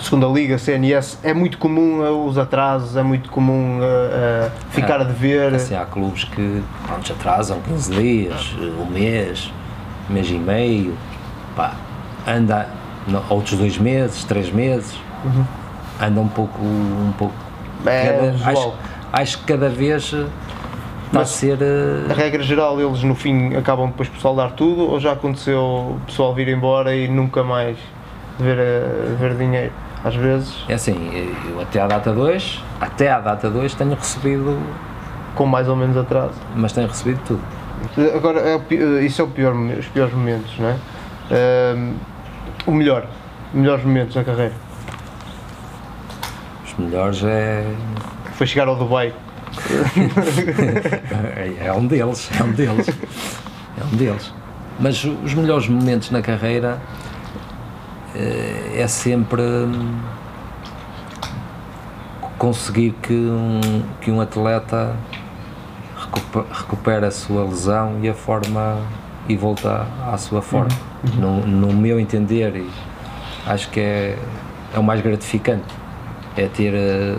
[0.00, 5.00] segunda liga, CNS, é muito comum eh, os atrasos, é muito comum eh, eh, ficar
[5.00, 5.02] É.
[5.02, 5.54] a dever.
[5.54, 9.52] Assim, há clubes que pronto, atrasam 15 dias, um mês,
[10.08, 10.96] mês e meio,
[11.54, 11.74] pá,
[12.26, 12.68] anda
[13.06, 14.98] no- outros dois meses, três meses,
[16.00, 17.34] anda um pouco, um pouco.
[17.84, 18.72] É cada- acho,
[19.12, 20.26] acho que cada vez eh,
[21.06, 21.58] está a ser.
[21.60, 25.60] eh, A regra geral, eles no fim acabam depois por saldar tudo, ou já aconteceu
[25.60, 27.76] o pessoal vir embora e nunca mais
[28.38, 29.72] ver, eh, ver dinheiro?
[30.04, 30.94] Às vezes, É assim,
[31.50, 34.56] eu até à data 2, até à data 2 tenho recebido,
[35.34, 36.34] com mais ou menos atraso.
[36.54, 37.40] mas tenho recebido tudo.
[38.14, 40.76] Agora, é isso é o pior, os piores momentos, não é?
[41.30, 41.94] Ahm,
[42.66, 43.06] o melhor,
[43.54, 44.52] melhores momentos na carreira.
[46.64, 47.64] Os melhores é,
[48.32, 49.14] Foi chegar ao Dubai.
[51.60, 54.32] é, um deles, é um deles, é um deles.
[54.78, 56.78] Mas os melhores momentos na carreira
[58.14, 59.98] eh, é sempre hum,
[62.36, 64.94] conseguir que um, que um atleta
[66.52, 68.82] recupere a sua lesão e a forma
[69.28, 70.68] e volta à sua forma.
[71.18, 72.64] No, no meu entender,
[73.46, 74.18] acho que é,
[74.74, 75.64] é o mais gratificante.
[76.36, 77.16] É ter eh,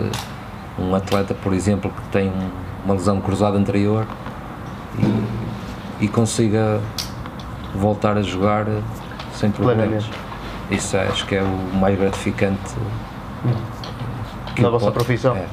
[0.79, 2.49] um atleta, por exemplo, que tem um-
[2.85, 4.05] uma lesão cruzada anterior
[5.99, 6.79] e, e consiga
[7.75, 8.79] voltar a jogar eh,
[9.33, 10.05] sem problemas.
[10.05, 10.11] Plenamente.
[10.69, 12.59] Isso acho que é o mais gratificante
[14.57, 15.35] eu vossa profissão.
[15.35, 15.45] é.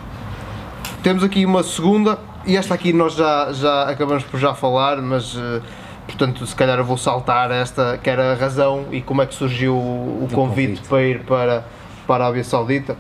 [1.03, 5.37] Temos aqui uma segunda, e esta aqui nós já, já acabamos por já falar, mas
[5.37, 5.61] eh,
[6.07, 9.35] portanto se calhar eu vou saltar esta, que era a razão e como é que
[9.35, 10.89] surgiu o, O convite, convite.
[10.89, 11.65] para ir para,
[12.07, 12.97] para a Arábia Saudita.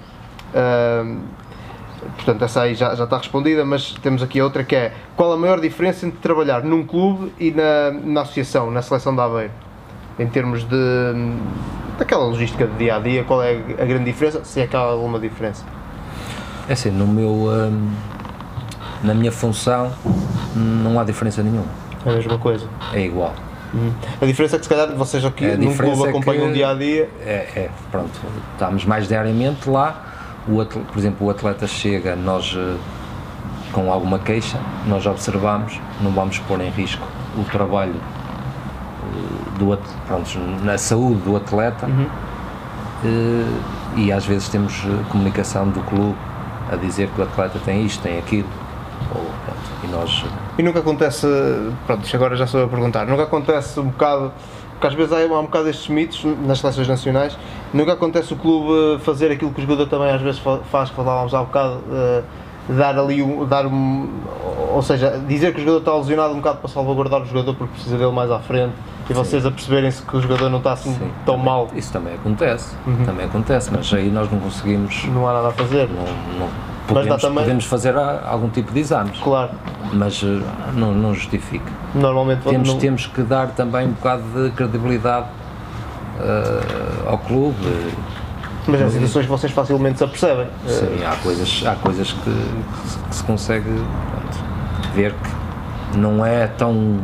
[0.54, 1.18] Ahm,
[2.16, 5.36] portanto, essa aí já, já está respondida, mas temos aqui outra que é qual a
[5.36, 9.52] maior diferença entre trabalhar num clube e na, na associação, na seleção de Aveiro?
[10.18, 10.76] Em termos de
[11.98, 14.44] daquela logística de dia a dia, qual é a grande diferença?
[14.44, 15.64] Se é que há alguma diferença.
[16.68, 17.90] É assim, no meu, hum,
[19.02, 19.92] na minha função
[20.54, 21.66] não há diferença nenhuma,
[22.06, 22.66] É a mesma coisa.
[22.92, 23.32] é igual.
[24.22, 26.68] A diferença é que se calhar vocês aqui A num clube é acompanham que- dia
[26.70, 27.10] a dia.
[27.20, 28.10] É, é, pronto,
[28.52, 30.04] estamos mais diariamente lá,
[30.46, 32.76] o atle- por exemplo, o atleta chega, nós eh,
[33.72, 37.04] com alguma queixa, nós observamos, não vamos pôr em risco
[37.36, 39.76] o trabalho eh, do,
[40.06, 41.88] pronto, na saúde do atleta
[43.04, 43.46] eh,
[43.96, 46.14] e às vezes temos comunicação do clube
[46.72, 48.48] a dizer que o atleta tem isto, tem aquilo,
[49.14, 50.24] ou, pronto, e nós
[50.56, 51.26] E nunca acontece,
[51.86, 54.32] pronto, isto agora já sou a perguntar, nunca acontece um bocado,
[54.70, 57.36] porque às vezes há, há um bocado estes mitos nas seleções nacionais,
[57.72, 60.96] nunca acontece o clube fazer aquilo que o jogador também às vezes fa- faz, que
[60.96, 62.22] falávamos há um bocado, eh,
[62.68, 64.08] dar ali um, dar um,
[64.72, 67.72] ou seja, dizer que o jogador está lesionado um bocado para salvaguardar o jogador porque
[67.74, 68.72] precisa dele mais à frente
[69.10, 71.92] e vocês a perceberem-se que o jogador não está assim Sim, tão também- mal, Isso
[71.92, 72.74] também acontece,
[73.04, 75.88] também acontece, mas aí nós não conseguimos não há nada a fazer.
[75.88, 76.04] Não,
[76.38, 79.52] não- Mas podemos, também- podemos fazer algum tipo de exames, Claro,
[79.92, 80.40] mas eh,
[80.74, 81.70] não, não justifica.
[81.94, 85.26] normalmente Temos, não- temos que dar também um bocado de credibilidade
[86.20, 86.60] eh,
[87.08, 87.56] ao clube.
[88.68, 90.46] mas há situações que vocês facilmente se apercebem.
[90.66, 92.30] Eh, Sim, há coisas, há coisas que,
[93.08, 94.38] que se consegue pronto,
[94.94, 95.12] ver
[95.92, 96.98] que não é tão,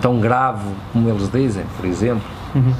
[0.00, 0.64] tão grave
[0.94, 2.22] como eles dizem, por exemplo.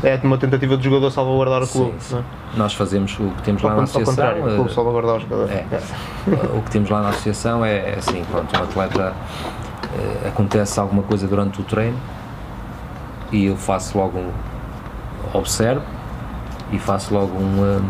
[0.02, 1.94] É uma tentativa do jogador salvaguardar o clube.
[1.98, 2.16] sim.
[2.16, 2.22] é?
[2.56, 4.14] Nós fazemos o que temos lá Ao na con- ao associação.
[4.14, 5.20] contrário, o clube eh, salvaguardar.
[5.50, 6.56] É.
[6.58, 9.12] o que temos lá na associação é, é assim, pronto, um atleta
[9.98, 11.96] eh, acontece alguma coisa durante o treino
[13.30, 14.30] e eu faço logo um,
[15.34, 15.82] observo
[16.72, 17.82] e faço logo um, um,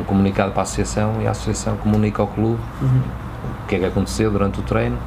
[0.00, 3.84] um comunicado para a associação e a associação comunica ao clube o que é que
[3.86, 4.98] aconteceu durante o treino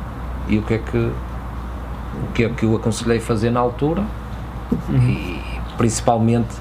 [0.48, 4.04] e o que é que o que é que eu aconselhei fazer na altura
[4.90, 5.40] e
[5.88, 6.56] principalmente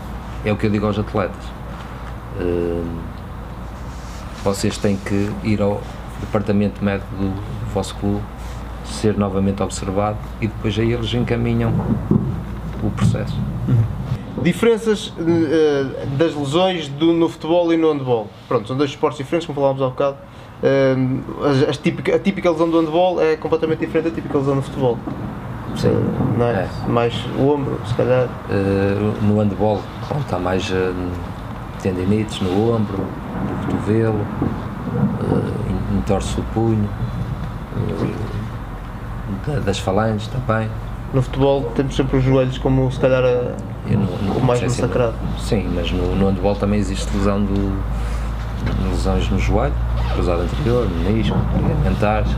[0.45, 1.45] é o que eu digo aos atletas
[2.41, 2.83] Eh,
[4.43, 5.81] vocês têm que ir ao
[6.21, 7.31] departamento médico do,
[7.75, 8.23] vosso clube,
[8.85, 11.71] ser novamente observado e depois aí eles encaminham
[12.83, 13.39] o processo.
[14.43, 18.27] Diferenças eh, das lesões do- no futebol e no handball.
[18.49, 20.17] Pronto, são dois esportes diferentes, como falámos há bocado.
[20.63, 20.97] Eh,
[21.49, 24.63] as- as típica- a típica lesão do handball é completamente diferente da típica lesão no
[24.63, 24.97] futebol.
[25.77, 25.89] Sim.
[25.89, 26.53] Eh, não é?
[26.53, 26.69] É.
[26.89, 28.29] Mais o ombro, se calhar.
[28.51, 30.93] Eh, no handball pronto, há mais eh,
[31.83, 36.89] tendinites no ombro, no cotovelo, uh, entorce o punho,
[37.77, 40.69] eh, da- das falanges também.
[41.13, 43.55] No futebol temos sempre os joelhos como se calhar a-
[43.91, 45.15] Eu não- não o mais massacrado.
[45.39, 47.83] Sim, mas no, no handball também existe lesão do,
[48.91, 49.75] lesões no joelho,
[50.15, 52.31] cruzado anterior, menisco, ligamentares,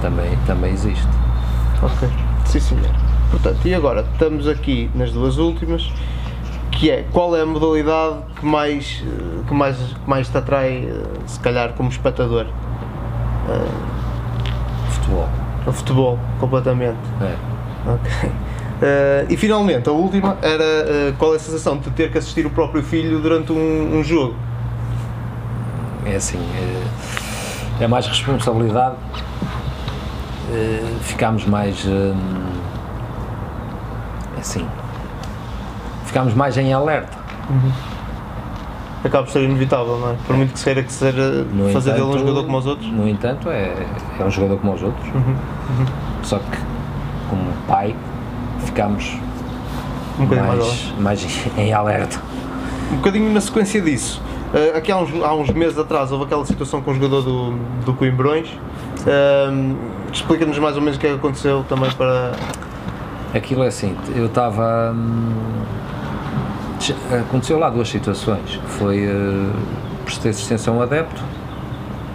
[0.00, 1.06] também, também existe.
[1.82, 2.08] Ok.
[2.50, 2.90] Sim, senhor.
[3.30, 5.88] Portanto, e agora estamos aqui nas duas últimas,
[6.72, 10.88] que é qual é a modalidade que mais, eh, que mais, que mais te atrai,
[10.90, 12.46] eh, se calhar, como espectador?
[14.88, 15.28] Futebol.
[15.66, 16.98] O futebol, completamente.
[17.20, 17.36] É.
[17.90, 18.30] Ok.
[18.82, 22.46] Eh, e finalmente, a última era eh, qual é a sensação de ter que assistir
[22.46, 24.34] o próprio filho durante um, um jogo?
[26.06, 28.96] é assim, é, é mais responsabilidade,
[30.50, 32.14] é, ficamos mais, hum,
[34.38, 34.66] assim,
[36.06, 37.18] ficamos mais em alerta.
[39.02, 40.14] Acaba por ser inevitável, não é?
[40.26, 42.66] Por muito que se queira que eh, No fazer dele um entanto- jogador como os
[42.66, 42.92] outros.
[42.92, 43.74] No entanto, é,
[44.18, 45.36] é um jogador como os outros, Uhum,
[46.22, 46.58] só que
[47.30, 47.96] como pai
[48.58, 49.16] ficamos
[50.18, 50.58] Um bocadinho mais
[50.98, 52.20] mais, mais em alerta.
[52.92, 54.20] Um bocadinho na sequência disso,
[54.52, 57.52] eh, aqui há uns, há uns meses atrás houve aquela situação com o jogador do,
[57.86, 58.48] do Coimbrões.
[60.12, 62.32] Explica-nos mais ou menos o que é que aconteceu também para.
[63.34, 64.92] Aquilo é assim, eu estava.
[64.94, 65.32] hum,
[67.20, 69.52] aconteceu lá duas situações, foi uh,
[70.04, 71.22] prestei assistência a um adepto,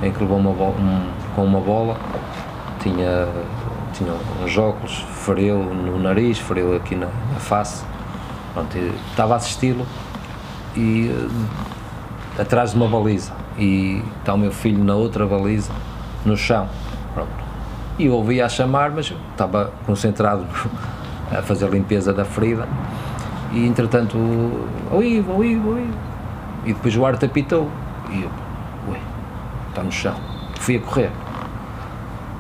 [0.04, 1.96] em que levou uma um- com uma bola,
[2.82, 3.28] tinha,
[3.94, 4.12] tinha
[4.44, 7.84] uns óculos, feriu no nariz, feriu aqui na, na face.
[8.54, 8.78] Pronto,
[9.10, 9.86] estava a assisti-lo
[10.78, 11.12] e
[12.38, 15.72] eh, atrás de uma baliza e está o meu filho na outra baliza,
[16.26, 16.68] no chão.
[17.14, 17.30] Pronto.
[17.98, 20.46] E ouvia a chamar, mas estava concentrado
[21.32, 22.68] a fazer a limpeza da ferida
[23.56, 25.98] e entretanto, o Ivo, o Ivo, o Ivo.
[26.66, 27.72] E depois o árbitro apitou
[28.12, 28.30] e eu,
[28.90, 29.00] ué,
[29.70, 30.16] está no chão.
[30.60, 31.10] Fui a correr.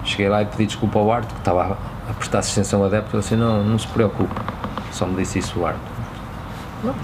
[0.03, 1.77] Cheguei lá e pedi desculpa ao árbitro, que estava
[2.09, 4.35] a prestar assistência ao adepto, ele assim, não, não se preocupe,
[4.91, 5.95] só me disse isso o árbitro.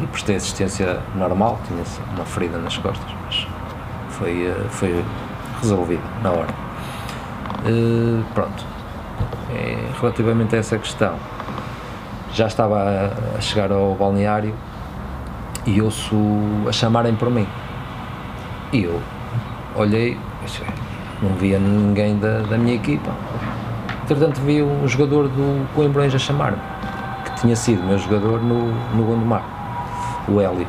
[0.01, 3.47] E prestei assistência normal, tinha uma ferida nas costas, mas
[4.09, 5.03] foi, eh, foi
[5.61, 6.70] resolvida na hora.
[7.66, 8.66] Uh, pronto.
[9.53, 11.16] É, relativamente a essa questão,
[12.34, 14.55] já estava a, a chegar ao balneário
[15.66, 16.16] e ouço
[16.68, 17.45] a chamarem por mim.
[18.72, 19.01] E eu
[19.76, 20.18] olhei,
[21.22, 23.12] não via ninguém da, da minha equipa.
[24.03, 26.57] Entretanto, vi um jogador do Coimbrões a chamar-me,
[27.26, 29.43] que tinha sido meu jogador no, no Gondomar,
[30.28, 30.68] o Hélio.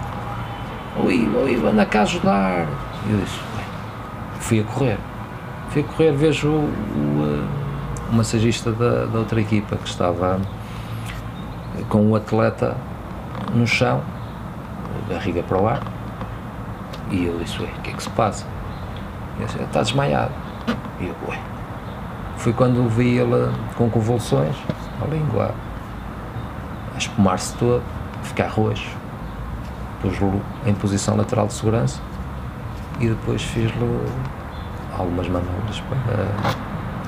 [1.05, 2.67] Oi, oi, anda cá ajudar.
[3.09, 3.41] Eu disse,
[4.41, 4.99] fui a correr.
[5.73, 10.39] Fui correr, vejo o, o, o massagista da, da outra equipa que estava
[11.89, 12.77] com o atleta
[13.55, 14.03] no chão,
[15.09, 15.83] barriga para o ar,
[17.11, 18.47] e eu disse, o que é que se passa?
[19.37, 20.33] Ele disse, está desmaiado.
[21.01, 21.39] E eu, ué.
[22.37, 24.55] Foi quando vi ele com convulsões,
[25.01, 25.55] a língua
[26.95, 27.83] a espumar-se toda,
[28.21, 28.91] a ficar roxo.
[30.03, 31.99] Pus-lo em posição lateral de segurança
[33.01, 34.07] e depois fiz-lhe
[34.97, 36.27] algumas manobras para,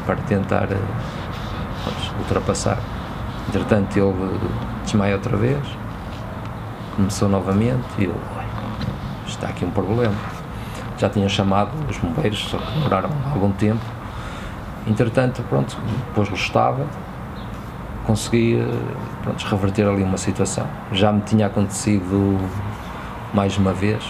[0.07, 0.69] para tentar
[2.19, 2.79] ultrapassar.
[3.49, 4.41] Entretanto, ele
[4.85, 5.61] desmaia outra vez,
[6.97, 8.15] começou novamente e eu,
[9.27, 10.15] está aqui um problema.
[10.97, 13.85] Já tinham chamado os bombeiros, só que demoraram algum tempo.
[14.87, 15.77] Entretanto, pronto,
[16.09, 16.87] depois estava,
[18.07, 18.59] consegui
[19.23, 20.67] pronto, reverter ali uma situação.
[20.93, 22.39] Já me tinha acontecido
[23.33, 24.05] mais uma vez,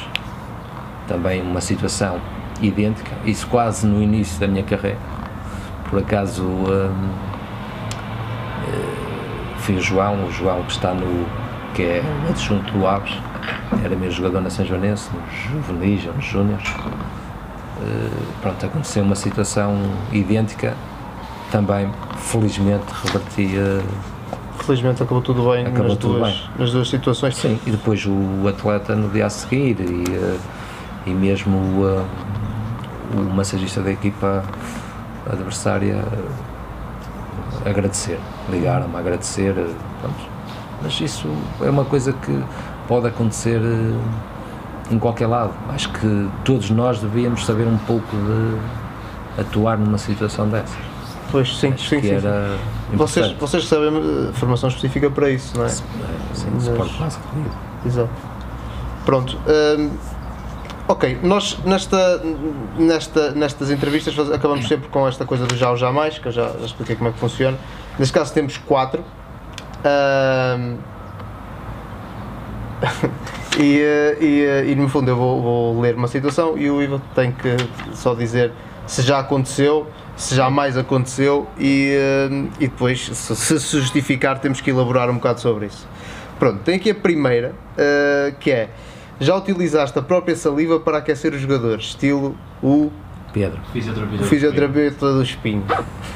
[1.09, 2.21] também uma situação
[2.61, 4.99] idêntica, isso quase no início da minha carreira.
[5.89, 7.09] Por acaso hum,
[8.69, 9.05] eh,
[9.59, 11.27] foi o João, o João que está no
[11.75, 13.13] que é adjunto do Aves,
[13.85, 16.69] era meu jogador na São Joanense, nos juvenis ou nos júniores.
[16.69, 19.77] Uh, pronto, aconteceu uma situação
[20.13, 20.75] idêntica,
[21.51, 23.83] também felizmente revertia.
[24.61, 26.51] Felizmente acabou tudo bem, acabou nas, tudo duas, bem.
[26.59, 27.37] nas duas situações.
[27.37, 30.41] Sim, e depois o atleta no dia a seguir e, uh,
[31.07, 32.05] e mesmo uh,
[33.15, 34.45] o massagista da equipa
[35.31, 36.05] adversária
[37.65, 38.19] agradecer,
[38.51, 39.55] ligaram-me a agradecer.
[40.83, 41.29] Mas isso
[41.63, 42.43] é uma coisa que
[42.87, 43.61] pode acontecer
[44.91, 45.53] em qualquer lado.
[45.71, 50.77] Acho que todos nós devíamos saber um pouco de atuar numa situação dessas.
[51.31, 52.57] Pois sim, Acho sim, que sim, era
[52.91, 52.97] sim.
[52.97, 55.69] Vocês, vocês sabem eh, formação específica para isso, não é?
[55.69, 55.85] Sim,
[56.55, 57.25] Mas- suporte básico.
[57.85, 58.11] Exato.
[59.05, 59.37] Pronto.
[59.79, 59.91] hum,
[60.89, 62.21] ok, nós nesta,
[62.79, 66.49] nesta, nestas entrevistas acabamos sempre com esta coisa do já ou jamais, que eu já,
[66.59, 67.59] já expliquei como é que funciona.
[67.99, 69.05] Neste caso temos quatro.
[73.57, 76.83] E, eh, e, eh, e no fundo eu vou, vou ler uma situação e o
[76.83, 77.57] Ivo tem que
[77.95, 78.53] só dizer
[78.87, 79.87] se já aconteceu,
[80.17, 82.29] se jamais aconteceu e, eh,
[82.61, 85.87] e depois, se, se justificar, temos que elaborar um bocado sobre isso.
[86.39, 88.69] Pronto, tem aqui a primeira, eh, que é
[89.21, 92.91] já utilizaste a própria saliva para aquecer os jogadores, estilo o
[93.33, 94.25] Pedro, Fisioterapeuta.
[94.25, 95.65] fisioterapeuta do espinho.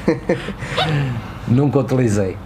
[1.47, 2.37] nunca utilizei.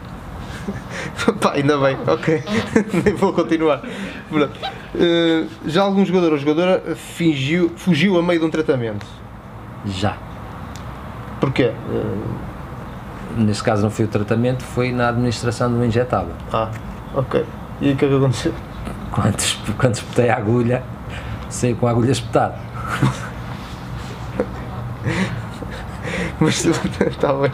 [1.42, 2.44] Pá, ainda bem, ok.
[3.04, 3.82] Nem vou continuar.
[4.96, 9.06] Eh, já algum jogador ou jogadora fingiu, fugiu a meio de um tratamento.
[9.86, 10.18] Já.
[11.40, 11.72] Porquê?
[11.92, 12.54] Eh,
[13.36, 16.34] Neste caso não foi o tratamento, foi na administração de uma injetável.
[16.52, 16.70] ah,
[17.16, 17.44] ok.
[17.82, 18.54] E o que é que aconteceu?
[19.14, 20.84] Quando, quando espetei a agulha,
[21.50, 22.58] saí com a agulha espetada.
[26.40, 27.52] Mas está bem.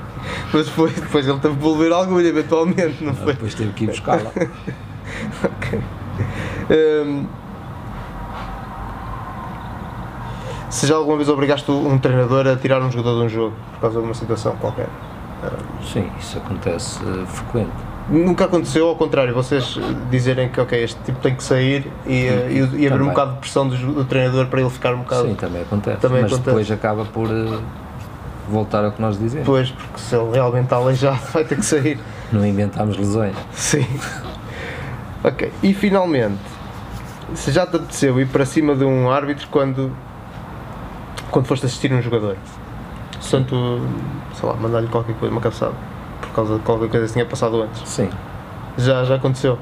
[0.53, 3.33] Mas depois, depois ele teve que devolver a agulha, eventualmente, não foi?
[3.33, 4.31] Depois tive que ir buscá-la.
[5.43, 5.81] Ok.
[6.69, 7.25] Hum,
[10.69, 13.81] se já alguma vez obrigaste um treinador a tirar um jogador de um jogo por
[13.81, 14.87] causa de uma situação qualquer?
[15.83, 17.88] Sim, isso acontece eh, frequente.
[18.09, 19.77] Nunca aconteceu ao contrário, vocês
[20.09, 23.33] dizerem que ok, este tipo tem que sair e, eh, e, e haver um bocado
[23.33, 25.27] de pressão do, do treinador para ele ficar um bocado.
[25.27, 26.01] Sim, também acontece.
[26.01, 26.47] Também mas acontece.
[26.47, 27.59] depois acaba por eh,
[28.49, 29.45] voltar ao que nós dizemos.
[29.45, 31.99] Depois, porque se ele realmente está aleijado, vai ter que sair.
[32.31, 33.35] Não inventámos lesões.
[33.51, 33.85] Sim.
[35.23, 35.51] Ok.
[35.61, 36.39] E finalmente,
[37.35, 39.91] se já te apeteceu ir para cima de um árbitro quando,
[41.29, 42.37] quando foste assistir um jogador?
[43.29, 43.81] Tanto,
[44.33, 45.75] sei lá, mandar-lhe qualquer coisa, uma cabeçada.
[46.29, 47.81] Por causa de qualquer coisa que tinha passado antes.
[47.87, 48.09] Sim.
[48.77, 49.57] Já, já aconteceu.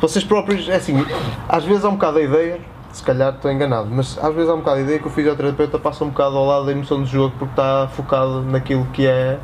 [0.00, 1.04] Vocês próprios, é assim,
[1.48, 2.60] às vezes há um bocado a ideia,
[2.92, 5.78] se calhar estou enganado, mas às vezes há um bocado a ideia que o fisioterapeuta
[5.78, 9.38] passa um bocado ao lado da emoção do jogo porque está focado naquilo que é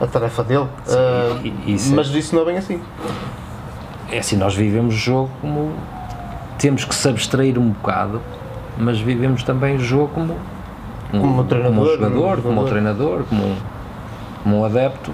[0.00, 0.66] a tarefa dele.
[0.84, 0.98] Sim,
[1.66, 2.80] e- isso é- mas isso não é bem assim.
[4.10, 5.72] É assim, nós vivemos o jogo como.
[6.58, 8.20] Temos que se abstrair um bocado,
[8.78, 10.34] mas vivemos também o jogo como.
[11.12, 13.56] Um, Como um treinador, como um jogador, como um treinador, como um, como um
[14.64, 15.12] adepto,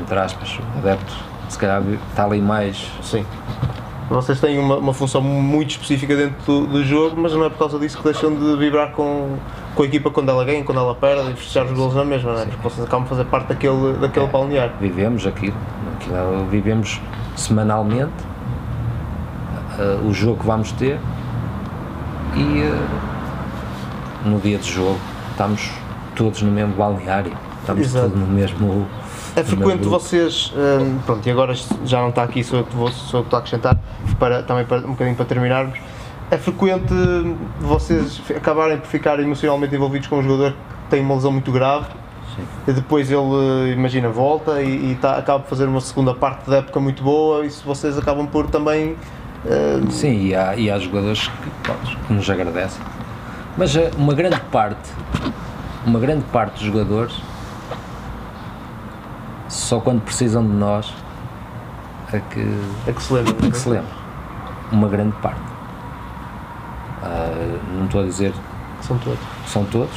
[0.00, 0.58] entre aspas.
[0.74, 1.12] O adepto,
[1.48, 2.90] se calhar, está ali mais.
[3.02, 3.24] Sim.
[4.08, 7.58] Vocês têm uma, uma função muito específica dentro do, do jogo, mas não é por
[7.58, 9.36] causa disso que deixam de vibrar com,
[9.74, 12.32] com a equipa quando ela ganha, quando ela perde e fechar os golos na mesma,
[12.34, 12.44] não é?
[12.46, 14.28] Porque vocês acabam de fazer parte daquele, daquele É.
[14.28, 14.72] balneário.
[14.80, 15.56] Vivemos aquilo.
[15.96, 17.00] aquilo vivemos
[17.34, 18.12] semanalmente
[19.78, 21.00] eh, o jogo que vamos ter
[22.36, 22.86] e eh,
[24.24, 24.98] no dia de jogo
[25.32, 25.68] estamos
[26.14, 27.32] todos no mesmo balneário.
[27.66, 28.10] Estamos Exato.
[28.10, 28.86] todos no mesmo.
[29.34, 31.52] É frequente mesmo vocês, hum, pronto, e agora
[31.84, 33.76] já não está aqui, sou eu que vou, sou eu que estou a acrescentar,
[34.20, 35.76] para, também para, um bocadinho para terminarmos,
[36.30, 36.94] é frequente
[37.60, 41.86] vocês acabarem por ficar emocionalmente envolvidos com um jogador que tem uma lesão muito grave
[42.36, 42.42] Sim.
[42.68, 46.58] e depois ele, imagina, volta e, e tá, acaba por fazer uma segunda parte da
[46.58, 48.96] época muito boa e se vocês acabam por também...
[49.44, 51.72] hum, Sim, e há, e há jogadores que,
[52.06, 52.80] que nos agradecem.
[53.58, 54.88] Mas eh, uma grande parte,
[55.84, 57.14] uma grande parte dos jogadores,
[59.48, 60.92] só quando precisam de nós
[62.12, 62.40] é que,
[62.86, 63.32] é que se lembra.
[63.46, 63.90] é que se lembram.
[64.72, 65.40] Uma grande parte.
[67.02, 68.32] Ah, não estou a dizer
[68.80, 69.18] São todos.
[69.46, 69.94] são todos,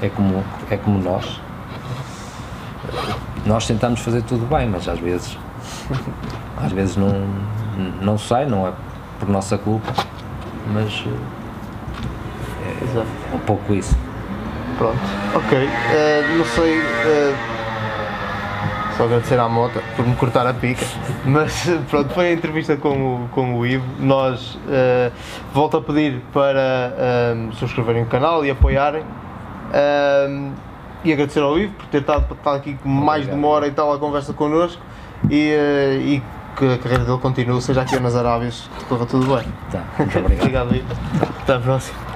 [0.00, 1.40] é como, é como nós.
[3.46, 5.36] Nós tentamos fazer tudo bem, mas às vezes
[6.62, 7.12] às vezes não,
[8.00, 8.72] não sai, não é
[9.20, 9.92] por nossa culpa,
[10.72, 11.04] mas
[12.82, 13.06] Exato.
[13.32, 13.96] é um pouco isso.
[14.78, 14.98] Pronto,
[15.34, 15.58] ok.
[15.92, 16.78] Eh, não sei.
[16.80, 17.34] eh,
[19.04, 20.84] só agradecer à Mota por me cortar a pica.
[21.24, 23.84] Mas pronto, foi a entrevista com o, com o Ivo.
[24.00, 25.10] Nós eh,
[25.52, 29.04] volto a pedir para eh, subscreverem o canal e apoiarem.
[29.72, 30.50] Eh,
[31.04, 33.66] e agradecer ao Ivo por ter estado, por estar aqui com mais de uma hora
[33.66, 34.80] e tal a conversa connosco
[35.30, 36.22] e, eh, e
[36.56, 39.44] que a carreira dele continue, seja aqui nas Arábias, que corra tudo bem.
[39.70, 40.40] Tá, muito obrigado.
[40.40, 40.86] Obrigado, Ivo.
[41.42, 42.13] Até à próxima.